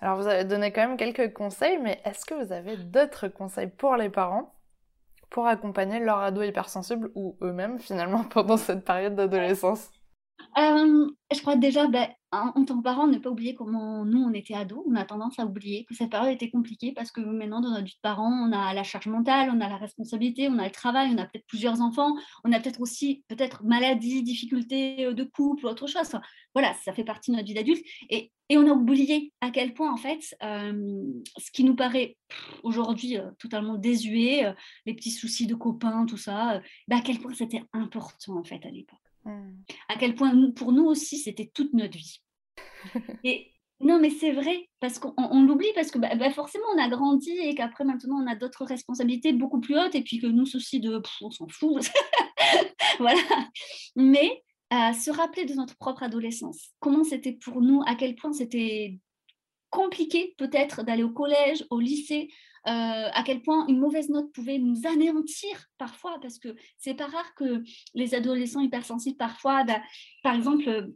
Alors 0.00 0.16
vous 0.16 0.26
avez 0.26 0.44
donné 0.44 0.72
quand 0.72 0.86
même 0.86 0.96
quelques 0.96 1.32
conseils, 1.32 1.78
mais 1.78 2.00
est-ce 2.04 2.24
que 2.24 2.34
vous 2.34 2.52
avez 2.52 2.76
d'autres 2.76 3.28
conseils 3.28 3.68
pour 3.68 3.96
les 3.96 4.10
parents 4.10 4.54
pour 5.30 5.46
accompagner 5.46 6.00
leur 6.00 6.18
ado 6.20 6.42
hypersensible 6.42 7.10
ou 7.14 7.36
eux-mêmes 7.42 7.78
finalement 7.78 8.24
pendant 8.30 8.56
cette 8.56 8.84
période 8.84 9.14
d'adolescence? 9.14 9.90
Euh, 10.58 11.10
je 11.32 11.40
crois 11.40 11.56
déjà, 11.56 11.86
ben, 11.86 12.08
en, 12.32 12.64
tant 12.64 12.78
que 12.78 12.82
parent, 12.82 13.06
ne 13.06 13.18
pas 13.18 13.30
oublier 13.30 13.54
comment 13.54 14.04
nous, 14.04 14.22
on 14.22 14.32
était 14.32 14.54
ados. 14.54 14.82
On 14.86 14.96
a 14.96 15.04
tendance 15.04 15.38
à 15.38 15.46
oublier 15.46 15.84
que 15.84 15.94
cette 15.94 16.10
période 16.10 16.34
était 16.34 16.50
compliquée 16.50 16.92
parce 16.92 17.10
que 17.10 17.20
maintenant, 17.20 17.60
dans 17.60 17.70
notre 17.70 17.84
vie 17.84 17.94
de 17.94 18.00
parent, 18.02 18.30
on 18.30 18.52
a 18.52 18.74
la 18.74 18.82
charge 18.82 19.06
mentale, 19.06 19.50
on 19.54 19.60
a 19.60 19.68
la 19.68 19.76
responsabilité, 19.76 20.48
on 20.48 20.58
a 20.58 20.64
le 20.64 20.70
travail, 20.70 21.10
on 21.14 21.18
a 21.18 21.26
peut-être 21.26 21.46
plusieurs 21.46 21.80
enfants, 21.80 22.14
on 22.44 22.52
a 22.52 22.60
peut-être 22.60 22.80
aussi 22.80 23.24
peut-être 23.28 23.64
maladie, 23.64 24.22
difficultés 24.22 25.06
euh, 25.06 25.12
de 25.14 25.24
couple 25.24 25.66
ou 25.66 25.68
autre 25.68 25.86
chose. 25.86 26.10
voilà, 26.54 26.74
ça 26.84 26.92
fait 26.92 27.04
partie 27.04 27.30
de 27.30 27.36
notre 27.36 27.48
vie 27.48 27.54
d'adulte. 27.54 27.84
Et, 28.10 28.32
on 28.50 28.66
a 28.66 28.72
oublié 28.72 29.30
à 29.42 29.50
quel 29.50 29.74
point, 29.74 29.92
en 29.92 29.98
fait, 29.98 30.34
euh, 30.42 31.04
ce 31.36 31.50
qui 31.50 31.64
nous 31.64 31.76
paraît 31.76 32.16
aujourd'hui 32.62 33.18
totalement 33.38 33.76
désuet, 33.76 34.54
les 34.86 34.94
petits 34.94 35.10
soucis 35.10 35.46
de 35.46 35.54
copains, 35.54 36.06
tout 36.06 36.16
ça, 36.16 36.62
ben, 36.88 36.96
à 36.96 37.00
quel 37.02 37.18
point 37.18 37.34
c'était 37.34 37.62
important, 37.74 38.38
en 38.38 38.44
fait, 38.44 38.64
à 38.64 38.70
l'époque. 38.70 39.07
À 39.24 39.96
quel 39.98 40.14
point 40.14 40.50
pour 40.52 40.72
nous 40.72 40.84
aussi, 40.84 41.18
c'était 41.18 41.50
toute 41.52 41.72
notre 41.74 41.96
vie. 41.96 42.20
Et 43.24 43.52
non, 43.80 44.00
mais 44.00 44.10
c'est 44.10 44.32
vrai, 44.32 44.68
parce 44.80 44.98
qu'on 44.98 45.42
l'oublie, 45.42 45.70
parce 45.74 45.90
que 45.90 45.98
bah, 45.98 46.14
bah, 46.16 46.30
forcément, 46.30 46.64
on 46.74 46.82
a 46.82 46.88
grandi 46.88 47.30
et 47.30 47.54
qu'après, 47.54 47.84
maintenant, 47.84 48.20
on 48.20 48.26
a 48.26 48.34
d'autres 48.34 48.64
responsabilités 48.64 49.32
beaucoup 49.32 49.60
plus 49.60 49.78
hautes, 49.78 49.94
et 49.94 50.02
puis 50.02 50.18
que 50.18 50.26
nous, 50.26 50.46
ceci 50.46 50.80
de, 50.80 51.00
on 51.20 51.30
s'en 51.30 51.46
fout. 51.48 51.88
voilà. 52.98 53.20
Mais 53.94 54.42
à 54.70 54.92
se 54.94 55.10
rappeler 55.10 55.44
de 55.44 55.54
notre 55.54 55.76
propre 55.76 56.02
adolescence, 56.02 56.70
comment 56.80 57.04
c'était 57.04 57.32
pour 57.32 57.62
nous, 57.62 57.82
à 57.86 57.94
quel 57.94 58.16
point 58.16 58.32
c'était 58.32 58.98
compliqué 59.70 60.34
peut-être 60.38 60.82
d'aller 60.82 61.02
au 61.02 61.10
collège, 61.10 61.64
au 61.70 61.80
lycée, 61.80 62.28
euh, 62.66 63.08
à 63.12 63.22
quel 63.24 63.42
point 63.42 63.66
une 63.68 63.78
mauvaise 63.78 64.08
note 64.08 64.32
pouvait 64.32 64.58
nous 64.58 64.86
anéantir 64.86 65.66
parfois, 65.78 66.18
parce 66.20 66.38
que 66.38 66.54
c'est 66.76 66.94
pas 66.94 67.06
rare 67.06 67.34
que 67.34 67.62
les 67.94 68.14
adolescents 68.14 68.60
hypersensibles, 68.60 69.16
parfois, 69.16 69.64
bah, 69.64 69.80
par 70.22 70.34
exemple, 70.34 70.68
euh, 70.68 70.86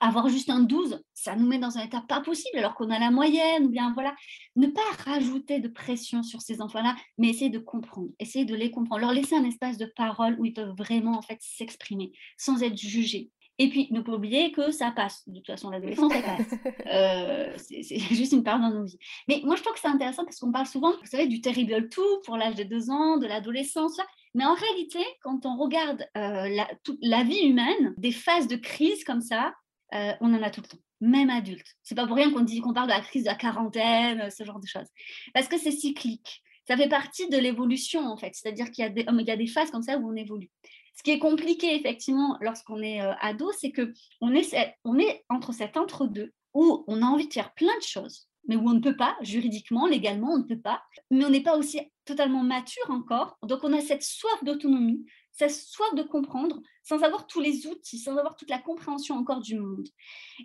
avoir 0.00 0.28
juste 0.28 0.50
un 0.50 0.60
12, 0.60 1.00
ça 1.14 1.36
nous 1.36 1.46
met 1.46 1.58
dans 1.58 1.78
un 1.78 1.84
état 1.84 2.02
pas 2.06 2.20
possible 2.20 2.58
alors 2.58 2.74
qu'on 2.74 2.90
a 2.90 2.98
la 2.98 3.10
moyenne, 3.10 3.64
ou 3.64 3.68
bien 3.70 3.92
voilà, 3.94 4.14
ne 4.56 4.66
pas 4.66 4.82
rajouter 5.04 5.60
de 5.60 5.68
pression 5.68 6.22
sur 6.22 6.42
ces 6.42 6.60
enfants-là, 6.60 6.96
mais 7.16 7.28
essayer 7.28 7.50
de 7.50 7.58
comprendre, 7.58 8.10
essayer 8.18 8.44
de 8.44 8.54
les 8.54 8.70
comprendre, 8.70 9.00
leur 9.02 9.12
laisser 9.12 9.36
un 9.36 9.44
espace 9.44 9.78
de 9.78 9.90
parole 9.96 10.36
où 10.38 10.44
ils 10.44 10.52
peuvent 10.52 10.74
vraiment 10.76 11.16
en 11.16 11.22
fait 11.22 11.38
s'exprimer 11.40 12.12
sans 12.36 12.62
être 12.62 12.76
jugés. 12.76 13.30
Et 13.58 13.68
puis, 13.68 13.88
ne 13.92 14.00
pas 14.00 14.12
oublier 14.12 14.50
que 14.50 14.72
ça 14.72 14.90
passe. 14.90 15.28
De 15.28 15.36
toute 15.36 15.46
façon, 15.46 15.70
l'adolescence, 15.70 16.12
ça 16.12 16.22
passe. 16.22 16.54
Euh, 16.86 17.52
c'est 17.56 17.98
juste 17.98 18.32
une 18.32 18.44
part 18.44 18.60
dans 18.60 18.70
nos 18.70 18.84
vies. 18.84 18.98
Mais 19.26 19.40
moi, 19.44 19.56
je 19.56 19.62
trouve 19.62 19.74
que 19.74 19.80
c'est 19.80 19.88
intéressant 19.88 20.24
parce 20.24 20.38
qu'on 20.38 20.52
parle 20.52 20.66
souvent, 20.66 20.92
vous 20.92 21.06
savez, 21.06 21.26
du 21.26 21.40
terrible 21.40 21.88
tout 21.88 22.20
pour 22.24 22.36
l'âge 22.36 22.54
de 22.54 22.62
deux 22.62 22.90
ans, 22.90 23.16
de 23.16 23.26
l'adolescence. 23.26 23.98
Mais 24.34 24.44
en 24.44 24.54
réalité, 24.54 25.00
quand 25.22 25.46
on 25.46 25.56
regarde 25.56 26.06
euh, 26.16 26.48
la, 26.48 26.68
toute 26.84 26.98
la 27.00 27.24
vie 27.24 27.40
humaine, 27.40 27.94
des 27.96 28.12
phases 28.12 28.48
de 28.48 28.56
crise 28.56 29.02
comme 29.04 29.20
ça, 29.20 29.54
euh, 29.94 30.12
on 30.20 30.34
en 30.34 30.42
a 30.42 30.50
tout 30.50 30.60
le 30.60 30.68
temps, 30.68 30.82
même 31.00 31.30
adulte. 31.30 31.66
C'est 31.82 31.94
pas 31.94 32.06
pour 32.06 32.16
rien 32.16 32.32
qu'on 32.32 32.40
dit 32.40 32.60
qu'on 32.60 32.74
parle 32.74 32.88
de 32.88 32.92
la 32.92 33.00
crise 33.00 33.24
de 33.24 33.28
la 33.28 33.34
quarantaine, 33.34 34.30
ce 34.30 34.44
genre 34.44 34.60
de 34.60 34.66
choses. 34.66 34.88
Parce 35.32 35.48
que 35.48 35.58
c'est 35.58 35.72
cyclique. 35.72 36.42
Ça 36.66 36.76
fait 36.76 36.88
partie 36.88 37.28
de 37.28 37.36
l'évolution, 37.36 38.06
en 38.06 38.16
fait. 38.16 38.30
C'est-à-dire 38.34 38.70
qu'il 38.70 38.84
y, 38.84 39.00
y, 39.00 39.30
a 39.30 39.36
des 39.36 39.46
phases 39.46 39.70
comme 39.70 39.82
ça 39.82 39.98
où 39.98 40.10
on 40.10 40.16
évolue. 40.16 40.50
Ce 40.94 41.02
qui 41.02 41.10
est 41.10 41.18
compliqué, 41.18 41.74
effectivement, 41.74 42.38
lorsqu'on 42.40 42.80
est 42.80 43.02
euh, 43.02 43.12
ado, 43.20 43.50
c'est 43.52 43.72
qu'on 43.72 44.34
est, 44.34 44.74
on 44.84 44.98
est 44.98 45.24
entre 45.28 45.52
cet 45.52 45.76
entre-deux 45.76 46.32
où 46.54 46.84
on 46.86 47.02
a 47.02 47.06
envie 47.06 47.26
de 47.26 47.32
faire 47.32 47.52
plein 47.54 47.76
de 47.76 47.82
choses, 47.82 48.28
mais 48.46 48.56
où 48.56 48.68
on 48.68 48.74
ne 48.74 48.80
peut 48.80 48.96
pas, 48.96 49.16
juridiquement, 49.20 49.86
légalement, 49.86 50.32
on 50.32 50.38
ne 50.38 50.44
peut 50.44 50.60
pas, 50.60 50.82
mais 51.10 51.24
on 51.24 51.30
n'est 51.30 51.42
pas 51.42 51.56
aussi 51.56 51.80
totalement 52.04 52.42
mature 52.44 52.88
encore. 52.90 53.36
Donc, 53.42 53.64
on 53.64 53.72
a 53.72 53.80
cette 53.80 54.04
soif 54.04 54.42
d'autonomie, 54.44 55.04
cette 55.32 55.50
soif 55.50 55.94
de 55.96 56.02
comprendre, 56.02 56.60
sans 56.84 57.02
avoir 57.02 57.26
tous 57.26 57.40
les 57.40 57.66
outils, 57.66 57.98
sans 57.98 58.16
avoir 58.16 58.36
toute 58.36 58.50
la 58.50 58.60
compréhension 58.60 59.16
encore 59.16 59.40
du 59.40 59.58
monde. 59.58 59.88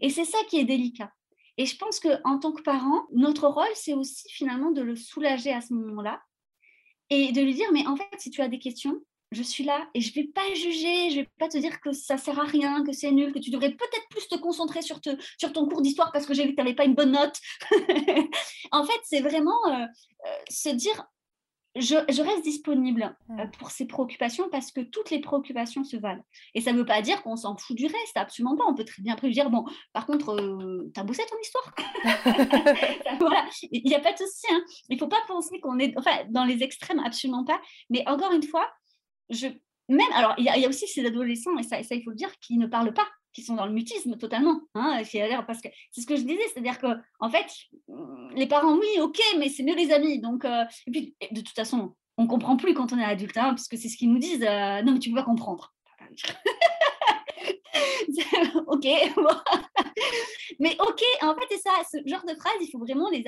Et 0.02 0.10
c'est 0.10 0.26
ça 0.26 0.40
qui 0.50 0.58
est 0.58 0.66
délicat. 0.66 1.12
Et 1.58 1.66
je 1.66 1.78
pense 1.78 2.00
qu'en 2.00 2.40
tant 2.40 2.54
que 2.54 2.62
parent, 2.62 3.06
notre 3.12 3.48
rôle, 3.48 3.68
c'est 3.76 3.94
aussi 3.94 4.30
finalement 4.30 4.72
de 4.72 4.82
le 4.82 4.96
soulager 4.96 5.52
à 5.52 5.62
ce 5.62 5.74
moment-là 5.74 6.22
et 7.10 7.32
de 7.32 7.42
lui 7.42 7.54
dire, 7.54 7.68
mais 7.74 7.86
en 7.86 7.96
fait, 7.98 8.06
si 8.18 8.30
tu 8.30 8.42
as 8.42 8.48
des 8.48 8.60
questions, 8.60 8.96
je 9.32 9.44
suis 9.44 9.64
là 9.64 9.88
et 9.94 10.02
je 10.02 10.14
vais 10.14 10.26
pas 10.26 10.54
juger, 10.56 11.12
je 11.12 11.16
vais 11.18 11.30
pas 11.38 11.48
te 11.48 11.58
dire 11.58 11.80
que 11.82 11.92
ça 11.92 12.18
sert 12.18 12.40
à 12.40 12.46
rien, 12.46 12.84
que 12.84 12.92
c'est 12.92 13.12
nul, 13.12 13.32
que 13.32 13.40
tu 13.40 13.52
devrais 13.52 13.72
peut-être 13.72 14.08
plus 14.10 14.28
te 14.28 14.36
concentrer 14.36 14.82
sur, 14.82 15.00
te, 15.02 15.10
sur 15.38 15.54
ton 15.54 15.68
cours 15.68 15.82
d'histoire 15.82 16.12
parce 16.12 16.26
que 16.26 16.34
j'ai 16.34 16.44
vu 16.44 16.52
que 16.52 16.56
tu 16.56 16.62
n'avais 16.64 16.76
pas 16.76 16.86
une 16.86 16.96
bonne 16.96 17.12
note. 17.12 17.38
en 18.72 18.84
fait, 18.84 19.00
c'est 19.04 19.22
vraiment 19.22 19.60
euh, 19.68 19.86
euh, 20.26 20.38
se 20.50 20.70
dire, 20.70 21.06
je, 21.76 21.96
je 22.10 22.22
reste 22.24 22.44
disponible 22.44 23.16
euh, 23.30 23.46
pour 23.60 23.70
ces 23.70 23.86
préoccupations 23.86 24.50
parce 24.50 24.72
que 24.72 24.82
toutes 24.82 25.12
les 25.12 25.20
préoccupations 25.20 25.84
se 25.84 25.98
valent. 25.98 26.24
Et 26.56 26.62
ça 26.62 26.74
ne 26.74 26.80
veut 26.80 26.86
pas 26.86 27.04
dire 27.04 27.22
qu'on 27.22 27.36
s'en 27.36 27.56
fout 27.56 27.78
du 27.78 27.86
reste, 27.86 28.16
absolument 28.16 28.58
pas. 28.58 28.64
On 28.68 28.74
peut 28.74 28.86
très 28.86 29.04
bien 29.04 29.16
dire, 29.16 29.52
bon, 29.52 29.64
par 29.94 30.08
contre, 30.08 30.36
tu 30.92 31.00
as 31.00 31.04
bossé 31.04 31.22
ton 31.30 31.38
histoire? 31.40 31.76
Voilà, 33.20 33.46
il 33.72 33.84
n'y 33.84 33.96
a 33.96 34.00
pas 34.00 34.14
de 34.14 34.18
souci. 34.18 34.48
Hein. 34.50 34.62
Il 34.88 34.96
ne 34.96 35.00
faut 35.00 35.08
pas 35.08 35.22
penser 35.28 35.60
qu'on 35.60 35.78
est 35.78 35.96
enfin, 35.98 36.24
dans 36.30 36.46
les 36.46 36.64
extrêmes, 36.64 37.00
absolument 37.00 37.44
pas. 37.44 37.62
Mais 37.90 38.08
encore 38.08 38.32
une 38.32 38.44
fois, 38.44 38.68
même, 39.90 40.12
alors, 40.14 40.36
il 40.38 40.44
y, 40.44 40.50
a 40.50 40.70
aussi 40.70 40.88
ces 40.88 41.06
adolescents, 41.06 41.58
et 41.58 41.64
ça, 41.64 41.80
il 41.80 42.04
faut 42.04 42.12
le 42.12 42.16
dire, 42.16 42.32
qui 42.40 42.58
ne 42.58 42.68
parlent 42.68 42.94
pas, 42.94 43.08
qui 43.34 43.42
sont 43.44 43.56
dans 43.56 43.66
le 43.66 43.74
mutisme 43.74 44.18
totalement. 44.18 44.62
Hein, 44.76 45.02
parce 45.48 45.62
que 45.62 45.70
c'est 45.92 46.02
ce 46.02 46.06
que 46.06 46.16
je 46.16 46.22
disais, 46.22 46.44
c'est-à-dire 46.54 46.78
que, 46.78 46.88
en 47.20 47.30
fait, 47.30 47.48
les 48.36 48.48
parents, 48.48 48.78
oui, 48.78 48.88
ok, 49.02 49.20
mais 49.40 49.50
c'est 49.50 49.64
mieux 49.64 49.76
les 49.76 49.92
amis. 49.92 50.20
Donc, 50.20 50.46
euh, 50.46 50.64
et 50.88 50.92
puis, 50.92 51.16
de 51.32 51.42
toute 51.42 51.56
façon, 51.56 51.96
on 52.18 52.28
comprend 52.28 52.58
plus 52.58 52.74
quand 52.74 52.94
on 52.94 53.00
est 53.00 53.04
adulte, 53.04 53.38
hein, 53.38 53.54
puisque 53.56 53.78
c'est 53.78 53.90
ce 53.90 53.98
qu'ils 53.98 54.12
nous 54.12 54.20
disent. 54.20 54.44
Euh, 54.44 54.82
non, 54.84 54.94
mais 54.94 55.00
tu 55.00 55.10
peux 55.10 55.16
pas 55.16 55.24
comprendre. 55.24 55.74
Ok, 58.68 58.86
mais 60.60 60.76
ok, 60.80 61.04
en 61.22 61.36
fait, 61.36 61.46
c'est 61.52 61.58
ça, 61.58 61.72
ce 61.92 61.98
genre 62.06 62.24
de 62.26 62.34
phrase, 62.36 62.54
il 62.62 62.70
faut 62.72 62.80
vraiment 62.80 63.10
les, 63.10 63.24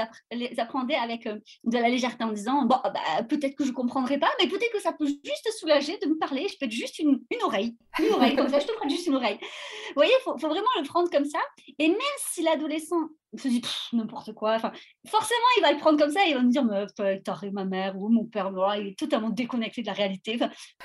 apprendre 0.59 0.93
avec 1.01 1.27
euh, 1.27 1.37
de 1.63 1.77
la 1.77 1.89
légèreté 1.89 2.23
en 2.23 2.31
disant, 2.31 2.63
bon, 2.63 2.77
bah, 2.83 3.23
peut-être 3.29 3.55
que 3.55 3.63
je 3.63 3.69
ne 3.69 3.75
comprendrai 3.75 4.17
pas, 4.17 4.31
mais 4.39 4.47
peut-être 4.47 4.71
que 4.71 4.81
ça 4.81 4.93
peut 4.93 5.07
juste 5.07 5.49
soulager 5.59 5.97
de 5.97 6.07
me 6.07 6.17
parler, 6.17 6.47
je 6.47 6.57
peux 6.57 6.65
être 6.65 6.71
juste 6.71 6.99
une, 6.99 7.19
oreille, 7.43 7.75
une 7.99 8.13
oreille, 8.13 8.35
comme 8.35 8.49
ça, 8.49 8.59
je 8.59 8.67
te 8.67 8.73
prends 8.73 8.89
juste 8.89 9.07
une 9.07 9.15
oreille. 9.15 9.37
Vous 9.41 9.95
voyez, 9.95 10.13
il 10.13 10.23
faut, 10.23 10.35
vraiment 10.37 10.67
le 10.79 10.87
prendre 10.87 11.09
comme 11.09 11.25
ça, 11.25 11.39
et 11.79 11.87
même 11.87 11.97
si 12.17 12.43
l'adolescent 12.43 13.09
se 13.37 13.47
dit 13.47 13.61
n'importe 13.93 14.33
quoi, 14.33 14.55
enfin, 14.55 14.71
forcément, 15.07 15.39
il 15.57 15.61
va 15.61 15.71
le 15.71 15.77
prendre 15.77 15.97
comme 15.97 16.11
ça, 16.11 16.25
il 16.25 16.33
va 16.33 16.41
me 16.41 16.51
dire, 16.51 16.65
mais 16.65 16.85
t'as 17.21 17.49
ma 17.51 17.65
mère 17.65 17.97
ou 17.97 18.09
mon 18.09 18.25
père, 18.25 18.51
il 18.77 18.87
est 18.87 18.99
totalement 18.99 19.29
déconnecté 19.29 19.81
de 19.81 19.87
la 19.87 19.93
réalité, 19.93 20.37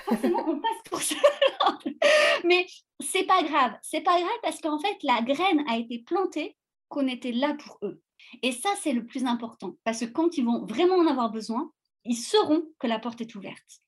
forcément, 0.04 0.44
on 0.46 0.60
passe 0.60 0.82
pour 0.90 1.00
ça. 1.00 1.16
mais 2.44 2.66
c'est 3.00 3.24
pas 3.24 3.42
grave. 3.42 3.72
C'est 3.82 4.00
pas 4.00 4.18
grave 4.18 4.38
parce 4.42 4.60
qu'en 4.60 4.78
fait, 4.78 4.96
la 5.02 5.22
graine 5.22 5.64
a 5.68 5.76
été 5.76 5.98
plantée 6.00 6.56
qu'on 6.88 7.08
était 7.08 7.32
là 7.32 7.54
pour 7.54 7.78
eux. 7.82 8.00
Et 8.42 8.52
ça, 8.52 8.70
c'est 8.80 8.92
le 8.92 9.04
plus 9.04 9.24
important. 9.24 9.76
Parce 9.84 10.00
que 10.00 10.04
quand 10.06 10.36
ils 10.38 10.44
vont 10.44 10.64
vraiment 10.64 10.96
en 10.96 11.06
avoir 11.06 11.30
besoin, 11.30 11.70
ils 12.04 12.16
sauront 12.16 12.62
que 12.78 12.86
la 12.86 12.98
porte 12.98 13.20
est 13.20 13.34
ouverte. 13.34 13.82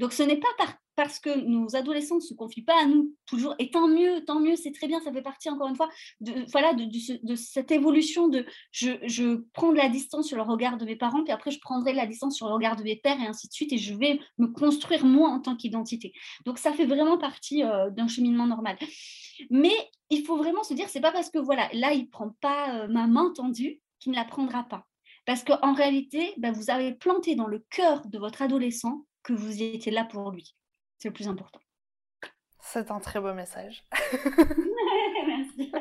Donc, 0.00 0.12
ce 0.12 0.24
n'est 0.24 0.40
pas 0.40 0.48
par 0.58 0.74
parce 0.96 1.18
que 1.18 1.30
nos 1.46 1.76
adolescents 1.76 2.16
ne 2.16 2.20
se 2.20 2.34
confient 2.34 2.60
pas 2.60 2.78
à 2.82 2.84
nous 2.84 3.14
toujours. 3.24 3.54
Et 3.58 3.70
tant 3.70 3.88
mieux, 3.88 4.22
tant 4.26 4.38
mieux, 4.38 4.54
c'est 4.54 4.72
très 4.72 4.86
bien, 4.86 5.00
ça 5.00 5.10
fait 5.10 5.22
partie 5.22 5.48
encore 5.48 5.68
une 5.68 5.76
fois 5.76 5.88
de, 6.20 6.44
voilà, 6.52 6.74
de, 6.74 7.34
cette 7.36 7.70
évolution 7.70 8.28
de 8.28 8.44
je, 8.70 8.90
je, 9.04 9.42
prends 9.54 9.72
de 9.72 9.78
la 9.78 9.88
distance 9.88 10.26
sur 10.26 10.36
le 10.36 10.42
regard 10.42 10.76
de 10.76 10.84
mes 10.84 10.96
parents, 10.96 11.24
puis 11.24 11.32
après 11.32 11.50
je 11.52 11.58
prendrai 11.58 11.92
de 11.92 11.96
la 11.96 12.04
distance 12.04 12.36
sur 12.36 12.48
le 12.48 12.52
regard 12.52 12.76
de 12.76 12.82
mes 12.82 12.96
pères 12.96 13.18
et 13.18 13.26
ainsi 13.26 13.48
de 13.48 13.52
suite, 13.54 13.72
et 13.72 13.78
je 13.78 13.94
vais 13.94 14.20
me 14.36 14.48
construire 14.48 15.06
moi 15.06 15.30
en 15.30 15.40
tant 15.40 15.56
qu'identité. 15.56 16.12
Donc 16.44 16.58
ça 16.58 16.74
fait 16.74 16.84
vraiment 16.84 17.16
partie 17.16 17.64
euh, 17.64 17.88
d'un 17.88 18.06
cheminement 18.06 18.46
normal. 18.46 18.76
Mais 19.48 19.72
il 20.10 20.22
faut 20.26 20.36
vraiment 20.36 20.64
se 20.64 20.74
dire, 20.74 20.90
c'est 20.90 21.00
pas 21.00 21.12
parce 21.12 21.30
que 21.30 21.38
voilà, 21.38 21.70
là 21.72 21.94
il 21.94 22.10
prend 22.10 22.36
pas 22.42 22.74
euh, 22.74 22.88
ma 22.88 23.06
main 23.06 23.32
tendue 23.34 23.80
qu'il 24.00 24.12
ne 24.12 24.16
la 24.16 24.26
prendra 24.26 24.64
pas. 24.64 24.84
Parce 25.24 25.44
qu'en 25.44 25.72
réalité, 25.72 26.34
ben, 26.36 26.52
vous 26.52 26.70
avez 26.70 26.92
planté 26.92 27.36
dans 27.36 27.46
le 27.46 27.64
cœur 27.70 28.02
de 28.06 28.18
votre 28.18 28.42
adolescent 28.42 29.06
que 29.22 29.32
vous 29.32 29.62
étiez 29.62 29.92
là 29.92 30.04
pour 30.04 30.30
lui. 30.30 30.54
C'est 30.98 31.08
le 31.08 31.14
plus 31.14 31.28
important. 31.28 31.60
C'est 32.60 32.90
un 32.90 33.00
très 33.00 33.20
beau 33.20 33.32
message. 33.34 33.84
Merci. 35.26 35.72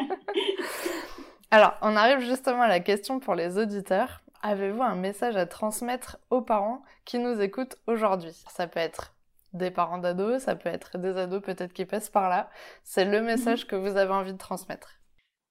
Alors, 1.52 1.74
on 1.82 1.96
arrive 1.96 2.20
justement 2.20 2.62
à 2.62 2.68
la 2.68 2.80
question 2.80 3.20
pour 3.20 3.36
les 3.36 3.58
auditeurs. 3.58 4.22
Avez-vous 4.42 4.82
un 4.82 4.96
message 4.96 5.36
à 5.36 5.46
transmettre 5.46 6.18
aux 6.30 6.42
parents 6.42 6.84
qui 7.06 7.20
nous 7.20 7.42
écoutent 7.42 7.78
aujourd'hui? 7.88 8.44
Ça 8.50 8.68
peut 8.68 8.80
être 8.80 9.14
des 9.54 9.72
parents 9.72 9.98
d'ados, 9.98 10.44
ça 10.44 10.56
peut 10.56 10.70
être 10.70 10.98
des 10.98 11.18
ados 11.18 11.42
peut-être 11.42 11.74
qui 11.74 11.86
passent 11.86 12.10
par 12.10 12.30
là. 12.30 12.50
C'est 12.84 13.06
le 13.06 13.22
message 13.22 13.68
que 13.68 13.76
vous 13.76 13.98
avez 13.98 14.14
envie 14.14 14.34
de 14.34 14.38
transmettre. 14.38 14.99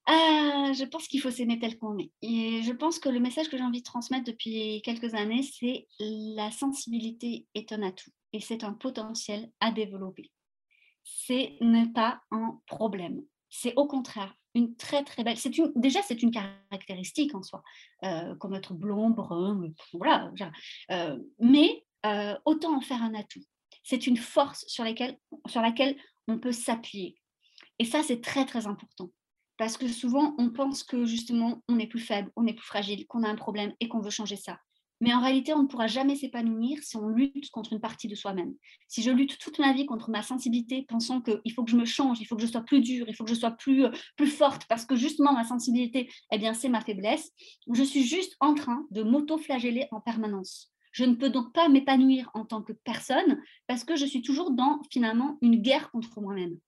Euh, 0.08 0.72
je 0.72 0.84
pense 0.84 1.06
qu'il 1.06 1.20
faut 1.20 1.30
s'aimer 1.30 1.58
tel 1.58 1.78
qu'on 1.78 1.98
est. 1.98 2.10
Et 2.22 2.62
je 2.62 2.72
pense 2.72 2.98
que 2.98 3.10
le 3.10 3.20
message 3.20 3.48
que 3.48 3.58
j'ai 3.58 3.62
envie 3.62 3.80
de 3.80 3.84
transmettre 3.84 4.24
depuis 4.24 4.80
quelques 4.82 5.14
années, 5.14 5.42
c'est 5.42 5.86
la 6.00 6.50
sensibilité 6.50 7.46
est 7.54 7.72
un 7.72 7.82
atout 7.82 8.10
et 8.32 8.40
c'est 8.40 8.64
un 8.64 8.72
potentiel 8.72 9.50
à 9.60 9.70
développer. 9.70 10.30
C'est 11.04 11.56
n'est 11.60 11.92
pas 11.92 12.20
un 12.30 12.58
problème. 12.66 13.22
C'est 13.50 13.74
au 13.76 13.86
contraire 13.86 14.34
une 14.54 14.76
très 14.76 15.04
très 15.04 15.24
belle. 15.24 15.36
Déjà 15.76 16.00
c'est 16.02 16.22
une 16.22 16.30
caractéristique 16.30 17.34
en 17.34 17.42
soi, 17.42 17.62
euh, 18.04 18.34
comme 18.36 18.54
être 18.54 18.74
blond, 18.74 19.10
brun, 19.10 19.72
voilà. 19.92 20.32
Euh, 20.90 21.18
mais 21.38 21.84
euh, 22.06 22.34
autant 22.46 22.76
en 22.76 22.80
faire 22.80 23.02
un 23.02 23.14
atout. 23.14 23.42
C'est 23.82 24.06
une 24.06 24.16
force 24.16 24.64
sur 24.66 24.84
laquelle 24.84 25.18
on 26.28 26.38
peut 26.38 26.52
s'appuyer. 26.52 27.16
Et 27.78 27.84
ça 27.84 28.02
c'est 28.02 28.22
très 28.22 28.46
très 28.46 28.66
important 28.66 29.10
parce 29.58 29.76
que 29.76 29.88
souvent 29.88 30.34
on 30.38 30.50
pense 30.50 30.82
que 30.82 31.04
justement 31.04 31.62
on 31.68 31.78
est 31.78 31.86
plus 31.86 32.00
faible, 32.00 32.30
on 32.36 32.46
est 32.46 32.54
plus 32.54 32.66
fragile, 32.66 33.06
qu'on 33.06 33.24
a 33.24 33.28
un 33.28 33.36
problème 33.36 33.74
et 33.80 33.88
qu'on 33.88 34.00
veut 34.00 34.10
changer 34.10 34.36
ça. 34.36 34.58
Mais 35.00 35.14
en 35.14 35.20
réalité, 35.20 35.54
on 35.54 35.62
ne 35.62 35.68
pourra 35.68 35.86
jamais 35.86 36.16
s'épanouir 36.16 36.82
si 36.82 36.96
on 36.96 37.08
lutte 37.08 37.50
contre 37.50 37.72
une 37.72 37.80
partie 37.80 38.08
de 38.08 38.16
soi-même. 38.16 38.54
Si 38.88 39.00
je 39.02 39.12
lutte 39.12 39.38
toute 39.38 39.60
ma 39.60 39.72
vie 39.72 39.86
contre 39.86 40.10
ma 40.10 40.22
sensibilité, 40.22 40.84
pensant 40.88 41.20
qu'il 41.20 41.52
faut 41.54 41.62
que 41.62 41.70
je 41.70 41.76
me 41.76 41.84
change, 41.84 42.20
il 42.20 42.24
faut 42.24 42.34
que 42.34 42.42
je 42.42 42.48
sois 42.48 42.62
plus 42.62 42.80
dure, 42.80 43.06
il 43.08 43.14
faut 43.14 43.22
que 43.22 43.30
je 43.30 43.36
sois 43.36 43.52
plus, 43.52 43.84
euh, 43.84 43.90
plus 44.16 44.26
forte, 44.26 44.66
parce 44.68 44.84
que 44.84 44.96
justement 44.96 45.32
ma 45.32 45.44
sensibilité, 45.44 46.10
eh 46.32 46.38
bien, 46.38 46.52
c'est 46.52 46.68
ma 46.68 46.80
faiblesse, 46.80 47.30
je 47.72 47.82
suis 47.84 48.02
juste 48.02 48.34
en 48.40 48.54
train 48.54 48.86
de 48.90 49.04
m'auto-flageller 49.04 49.86
en 49.92 50.00
permanence. 50.00 50.72
Je 50.90 51.04
ne 51.04 51.14
peux 51.14 51.30
donc 51.30 51.52
pas 51.52 51.68
m'épanouir 51.68 52.28
en 52.34 52.44
tant 52.44 52.62
que 52.62 52.72
personne 52.72 53.40
parce 53.68 53.84
que 53.84 53.94
je 53.94 54.04
suis 54.04 54.22
toujours 54.22 54.50
dans 54.50 54.80
finalement 54.90 55.38
une 55.42 55.62
guerre 55.62 55.92
contre 55.92 56.20
moi-même. 56.20 56.58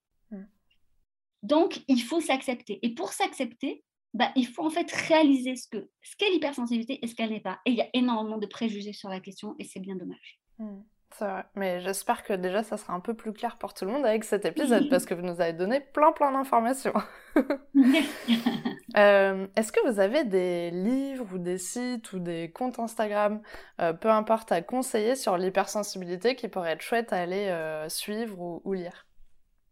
Donc, 1.42 1.80
il 1.88 2.02
faut 2.02 2.20
s'accepter. 2.20 2.78
Et 2.82 2.94
pour 2.94 3.12
s'accepter, 3.12 3.82
bah, 4.14 4.30
il 4.34 4.46
faut 4.46 4.64
en 4.64 4.70
fait 4.70 4.90
réaliser 4.90 5.56
ce 5.56 5.68
qu'est 5.68 5.88
ce 6.02 6.16
qu'est 6.16 6.30
l'hypersensibilité 6.30 6.98
et 7.02 7.06
ce 7.06 7.14
qu'elle 7.14 7.30
n'est 7.30 7.40
pas. 7.40 7.60
Et 7.64 7.70
il 7.70 7.76
y 7.76 7.82
a 7.82 7.88
énormément 7.94 8.38
de 8.38 8.46
préjugés 8.46 8.92
sur 8.92 9.08
la 9.08 9.20
question 9.20 9.54
et 9.58 9.64
c'est 9.64 9.80
bien 9.80 9.94
dommage. 9.94 10.40
Mmh, 10.58 10.80
c'est 11.12 11.26
vrai. 11.26 11.44
Mais 11.54 11.80
j'espère 11.80 12.24
que 12.24 12.32
déjà 12.32 12.64
ça 12.64 12.76
sera 12.76 12.92
un 12.92 13.00
peu 13.00 13.14
plus 13.14 13.32
clair 13.32 13.56
pour 13.56 13.72
tout 13.72 13.84
le 13.84 13.92
monde 13.92 14.04
avec 14.04 14.24
cet 14.24 14.44
épisode 14.44 14.88
parce 14.90 15.06
que 15.06 15.14
vous 15.14 15.22
nous 15.22 15.40
avez 15.40 15.52
donné 15.52 15.80
plein 15.80 16.10
plein 16.10 16.32
d'informations. 16.32 16.94
euh, 18.96 19.46
Est-ce 19.54 19.70
que 19.70 19.88
vous 19.88 20.00
avez 20.00 20.24
des 20.24 20.72
livres 20.72 21.32
ou 21.32 21.38
des 21.38 21.58
sites 21.58 22.12
ou 22.12 22.18
des 22.18 22.50
comptes 22.50 22.80
Instagram, 22.80 23.40
euh, 23.80 23.92
peu 23.92 24.10
importe, 24.10 24.50
à 24.50 24.60
conseiller 24.60 25.14
sur 25.14 25.38
l'hypersensibilité 25.38 26.34
qui 26.34 26.48
pourraient 26.48 26.72
être 26.72 26.82
chouettes 26.82 27.12
à 27.12 27.18
aller 27.18 27.46
euh, 27.46 27.88
suivre 27.88 28.40
ou, 28.40 28.60
ou 28.64 28.72
lire? 28.72 29.06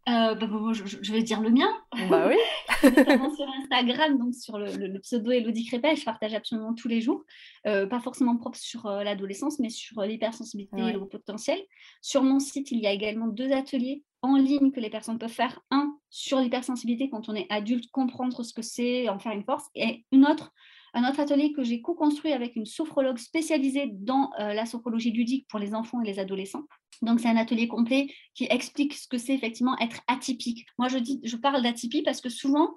Euh, 0.09 0.35
bah, 0.35 0.47
je, 0.73 1.11
vais 1.11 1.23
dire 1.23 1.41
le 1.41 1.49
mien. 1.49 1.69
Bah 2.09 2.27
oui. 2.27 2.35
Notamment 2.83 3.35
sur 3.35 3.45
Instagram, 3.61 4.17
donc 4.17 4.33
sur 4.33 4.57
le, 4.57 4.99
pseudo 4.99 5.31
Elodie 5.31 5.65
Crépel, 5.65 5.95
je 5.95 6.05
partage 6.05 6.33
absolument 6.33 6.73
tous 6.73 6.87
les 6.87 7.01
jours. 7.01 7.23
Euh, 7.67 7.85
pas 7.85 7.99
forcément 7.99 8.35
propre 8.37 8.57
sur 8.57 8.85
euh, 8.85 9.03
l'adolescence, 9.03 9.59
mais 9.59 9.69
sur 9.69 10.01
l'hypersensibilité 10.01 10.81
et 10.81 10.93
le 10.93 11.07
potentiel. 11.07 11.59
Sur 12.01 12.23
mon 12.23 12.39
site, 12.39 12.71
il 12.71 12.79
y 12.79 12.87
a 12.87 12.91
également 12.91 13.27
deux 13.27 13.51
ateliers 13.51 14.03
en 14.21 14.35
ligne 14.35 14.71
que 14.71 14.79
les 14.79 14.89
personnes 14.89 15.19
peuvent 15.19 15.29
faire. 15.29 15.61
Un 15.71 15.97
sur 16.09 16.39
l'hypersensibilité 16.39 17.09
quand 17.09 17.29
on 17.29 17.35
est 17.35 17.47
adulte, 17.49 17.91
comprendre 17.91 18.43
ce 18.43 18.53
que 18.53 18.61
c'est, 18.61 19.09
en 19.09 19.19
faire 19.19 19.33
une 19.33 19.43
force. 19.43 19.65
Et 19.75 20.05
une 20.11 20.25
autre 20.25 20.53
un 20.93 21.07
autre 21.07 21.19
atelier 21.19 21.53
que 21.53 21.63
j'ai 21.63 21.81
co-construit 21.81 22.33
avec 22.33 22.55
une 22.55 22.65
sophrologue 22.65 23.17
spécialisée 23.17 23.89
dans 23.91 24.31
euh, 24.39 24.53
la 24.53 24.65
sophrologie 24.65 25.11
ludique 25.11 25.47
pour 25.49 25.59
les 25.59 25.73
enfants 25.73 26.01
et 26.01 26.07
les 26.07 26.19
adolescents. 26.19 26.63
Donc, 27.01 27.19
c'est 27.19 27.29
un 27.29 27.37
atelier 27.37 27.67
complet 27.67 28.07
qui 28.35 28.47
explique 28.49 28.93
ce 28.93 29.07
que 29.07 29.17
c'est 29.17 29.33
effectivement 29.33 29.77
être 29.79 30.01
atypique. 30.07 30.65
Moi, 30.77 30.89
je, 30.89 30.97
dis, 30.97 31.19
je 31.23 31.37
parle 31.37 31.61
d'atypie 31.61 32.01
parce 32.01 32.21
que 32.21 32.29
souvent, 32.29 32.75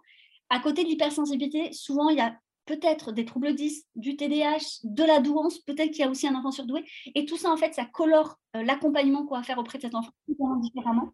à 0.50 0.60
côté 0.60 0.84
de 0.84 0.88
l'hypersensibilité, 0.88 1.72
souvent, 1.72 2.08
il 2.08 2.18
y 2.18 2.20
a 2.20 2.36
peut-être 2.66 3.12
des 3.12 3.24
troubles 3.24 3.54
10, 3.54 3.86
du 3.96 4.16
TDAH, 4.16 4.80
de 4.84 5.02
la 5.02 5.20
douance, 5.20 5.58
peut-être 5.60 5.90
qu'il 5.90 6.00
y 6.00 6.04
a 6.04 6.10
aussi 6.10 6.28
un 6.28 6.34
enfant 6.34 6.52
surdoué. 6.52 6.84
Et 7.14 7.24
tout 7.24 7.36
ça, 7.36 7.50
en 7.50 7.56
fait, 7.56 7.74
ça 7.74 7.84
colore 7.84 8.36
euh, 8.56 8.62
l'accompagnement 8.62 9.26
qu'on 9.26 9.36
va 9.36 9.42
faire 9.42 9.58
auprès 9.58 9.78
de 9.78 9.82
cet 9.82 9.94
enfant 9.94 10.12
différemment. 10.60 11.12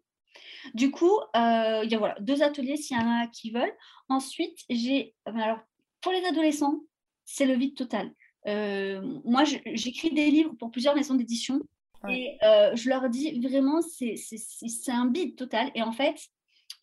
Du 0.73 0.91
coup, 0.91 1.17
euh, 1.35 1.81
il 1.83 1.91
y 1.91 1.95
a 1.95 1.97
voilà, 1.97 2.15
deux 2.19 2.43
ateliers 2.43 2.77
s'il 2.77 2.97
y 2.97 2.99
en 2.99 3.23
a 3.23 3.27
qui 3.27 3.51
veulent. 3.51 3.73
Ensuite, 4.09 4.59
j'ai, 4.69 5.15
alors 5.25 5.59
pour 6.01 6.11
les 6.11 6.25
adolescents, 6.25 6.79
c'est 7.25 7.45
le 7.45 7.55
vide 7.55 7.75
total. 7.75 8.11
Euh, 8.47 9.01
moi, 9.25 9.43
j'écris 9.43 10.11
des 10.11 10.31
livres 10.31 10.53
pour 10.57 10.71
plusieurs 10.71 10.95
maisons 10.95 11.15
d'édition 11.15 11.59
et 12.07 12.37
euh, 12.43 12.73
je 12.75 12.87
leur 12.87 13.09
dis 13.09 13.39
vraiment, 13.41 13.81
c'est 13.81 14.91
un 14.91 15.11
vide 15.11 15.35
total. 15.35 15.69
Et 15.75 15.81
en 15.81 15.91
fait, 15.91 16.17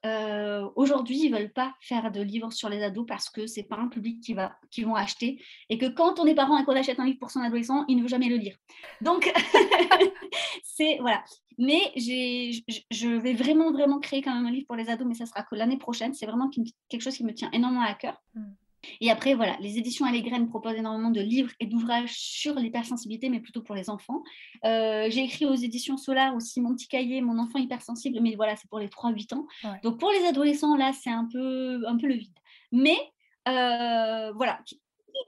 euh, 0.05 0.69
aujourd'hui, 0.77 1.25
ils 1.25 1.31
ne 1.33 1.39
veulent 1.39 1.53
pas 1.53 1.75
faire 1.81 2.13
de 2.13 2.21
livres 2.21 2.53
sur 2.53 2.69
les 2.69 2.83
ados 2.83 3.07
parce 3.07 3.31
que 3.31 3.47
c'est 3.47 3.63
pas 3.63 3.77
un 3.77 3.89
public 3.89 4.21
qui, 4.21 4.35
va, 4.35 4.57
qui 4.71 4.85
vont 4.85 4.95
acheter 4.95 5.43
et 5.71 5.79
que 5.79 5.87
quand 5.87 6.21
on 6.21 6.27
est 6.27 6.35
parent 6.35 6.59
et 6.59 6.65
qu'on 6.65 6.77
achète 6.77 7.01
un 7.01 7.07
livre 7.07 7.19
pour 7.19 7.31
son 7.31 7.41
adolescent, 7.41 7.85
il 7.89 7.97
ne 7.97 8.03
veut 8.03 8.09
jamais 8.09 8.29
le 8.29 8.37
lire. 8.37 8.57
Donc, 9.01 9.33
c'est 10.63 10.99
voilà. 11.01 11.25
Mais 11.59 11.81
je 11.97 13.17
vais 13.17 13.33
vraiment, 13.33 13.73
vraiment 13.73 13.99
créer 13.99 14.21
quand 14.21 14.35
même 14.35 14.45
un 14.45 14.51
livre 14.51 14.67
pour 14.67 14.77
les 14.77 14.91
ados, 14.91 15.09
mais 15.09 15.15
ça 15.15 15.25
sera 15.25 15.43
que 15.43 15.55
l'année 15.55 15.79
prochaine. 15.79 16.13
C'est 16.13 16.27
vraiment 16.27 16.51
quelque 16.51 17.01
chose 17.01 17.17
qui 17.17 17.25
me 17.25 17.33
tient 17.33 17.51
énormément 17.53 17.83
à 17.83 17.95
cœur. 17.95 18.23
Mm. 18.35 18.53
Et 19.01 19.11
après, 19.11 19.35
voilà, 19.35 19.57
les 19.61 19.79
éditions 19.79 20.07
à 20.07 20.17
graines 20.19 20.49
proposent 20.49 20.77
énormément 20.77 21.11
de 21.11 21.21
livres 21.21 21.53
et 21.61 21.67
d'ouvrages 21.67 22.15
sur 22.15 22.55
l'hypersensibilité, 22.55 23.29
mais 23.29 23.41
plutôt 23.41 23.63
pour 23.63 23.75
les 23.75 23.91
enfants. 23.91 24.23
Euh, 24.65 25.09
j'ai 25.11 25.25
écrit 25.25 25.47
aux 25.47 25.55
éditions 25.55 25.97
Solar 25.97 26.35
aussi 26.35 26.61
mon 26.61 26.75
petit 26.75 26.89
cahier, 26.89 27.21
mon 27.21 27.39
enfant 27.39 27.59
hypersensible, 27.59 28.21
mais 28.21 28.35
voilà, 28.35 28.57
c'est 28.57 28.69
pour 28.69 28.79
les 28.79 28.89
3-8 28.89 29.35
ans. 29.35 29.47
Donc 29.83 29.99
pour 29.99 30.11
les 30.11 30.27
adolescents, 30.27 30.77
là, 30.77 30.93
c'est 30.93 31.11
un 31.11 31.29
peu, 31.31 31.87
un 31.87 31.97
peu 31.97 32.07
le 32.07 32.15
vide. 32.15 32.39
Mais 32.73 32.97
euh, 33.49 34.33
voilà, 34.33 34.61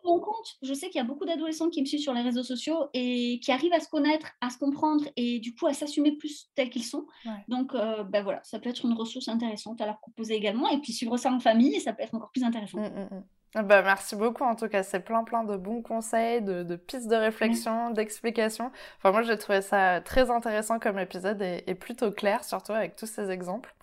mon 0.04 0.20
compte, 0.20 0.56
je 0.62 0.74
sais 0.74 0.88
qu'il 0.88 0.96
y 0.96 1.00
a 1.00 1.04
beaucoup 1.04 1.24
d'adolescents 1.24 1.70
qui 1.70 1.80
me 1.80 1.86
suivent 1.86 2.00
sur 2.00 2.12
les 2.12 2.20
réseaux 2.20 2.42
sociaux 2.42 2.88
et 2.94 3.40
qui 3.40 3.52
arrivent 3.52 3.72
à 3.72 3.80
se 3.80 3.88
connaître, 3.88 4.28
à 4.40 4.50
se 4.50 4.58
comprendre 4.58 5.04
et 5.16 5.38
du 5.38 5.54
coup 5.54 5.66
à 5.66 5.72
s'assumer 5.72 6.12
plus 6.12 6.50
tels 6.54 6.70
qu'ils 6.70 6.84
sont. 6.84 7.06
Donc, 7.48 7.74
euh, 7.74 8.04
ben 8.04 8.22
voilà, 8.22 8.40
ça 8.44 8.58
peut 8.58 8.68
être 8.68 8.84
une 8.84 8.92
ressource 8.92 9.28
intéressante 9.28 9.80
à 9.80 9.86
leur 9.86 9.98
proposer 9.98 10.34
également. 10.34 10.68
Et 10.68 10.78
puis 10.78 10.92
suivre 10.92 11.16
ça 11.16 11.32
en 11.32 11.40
famille, 11.40 11.80
ça 11.80 11.92
peut 11.92 12.02
être 12.02 12.14
encore 12.14 12.30
plus 12.30 12.44
intéressant. 12.44 12.78
Mmh, 12.78 12.84
mmh, 12.84 13.14
mmh. 13.14 13.24
Bah, 13.54 13.82
merci 13.82 14.14
beaucoup 14.14 14.44
en 14.44 14.54
tout 14.54 14.68
cas, 14.68 14.82
c'est 14.82 15.00
plein 15.00 15.24
plein 15.24 15.42
de 15.42 15.56
bons 15.56 15.80
conseils, 15.80 16.42
de, 16.42 16.76
pistes 16.76 17.08
de 17.08 17.16
réflexion, 17.16 17.90
d'explications. 17.90 18.70
Enfin 18.98 19.10
moi 19.10 19.22
j'ai 19.22 19.38
trouvé 19.38 19.62
ça 19.62 20.02
très 20.02 20.30
intéressant 20.30 20.78
comme 20.78 20.98
épisode 20.98 21.40
et, 21.40 21.74
plutôt 21.74 22.12
clair 22.12 22.44
surtout 22.44 22.72
avec 22.72 22.94
tous 22.94 23.06
ces 23.06 23.30
exemples. 23.30 23.74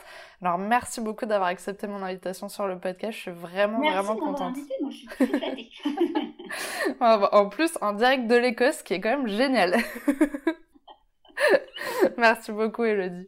Alors 0.41 0.60
merci 0.60 1.01
beaucoup 1.01 1.25
d'avoir 1.25 1.49
accepté 1.49 1.88
mon 1.88 2.04
invitation 2.04 2.47
sur 2.47 2.67
le 2.67 2.78
podcast, 2.78 3.13
je 3.13 3.21
suis 3.21 3.32
vraiment 3.32 3.80
vraiment 3.80 4.15
contente. 4.15 4.56
Invité, 4.56 4.75
moi 4.82 4.91
je 4.91 4.97
suis 4.97 5.08
très 5.08 5.69
en 7.32 7.49
plus 7.49 7.75
en 7.82 7.93
direct 7.93 8.28
de 8.28 8.36
l'Écosse 8.36 8.84
qui 8.84 8.93
est 8.93 9.01
quand 9.01 9.17
même 9.17 9.28
génial. 9.28 9.78
merci 12.17 12.51
beaucoup 12.51 12.84
Elodie. 12.84 13.28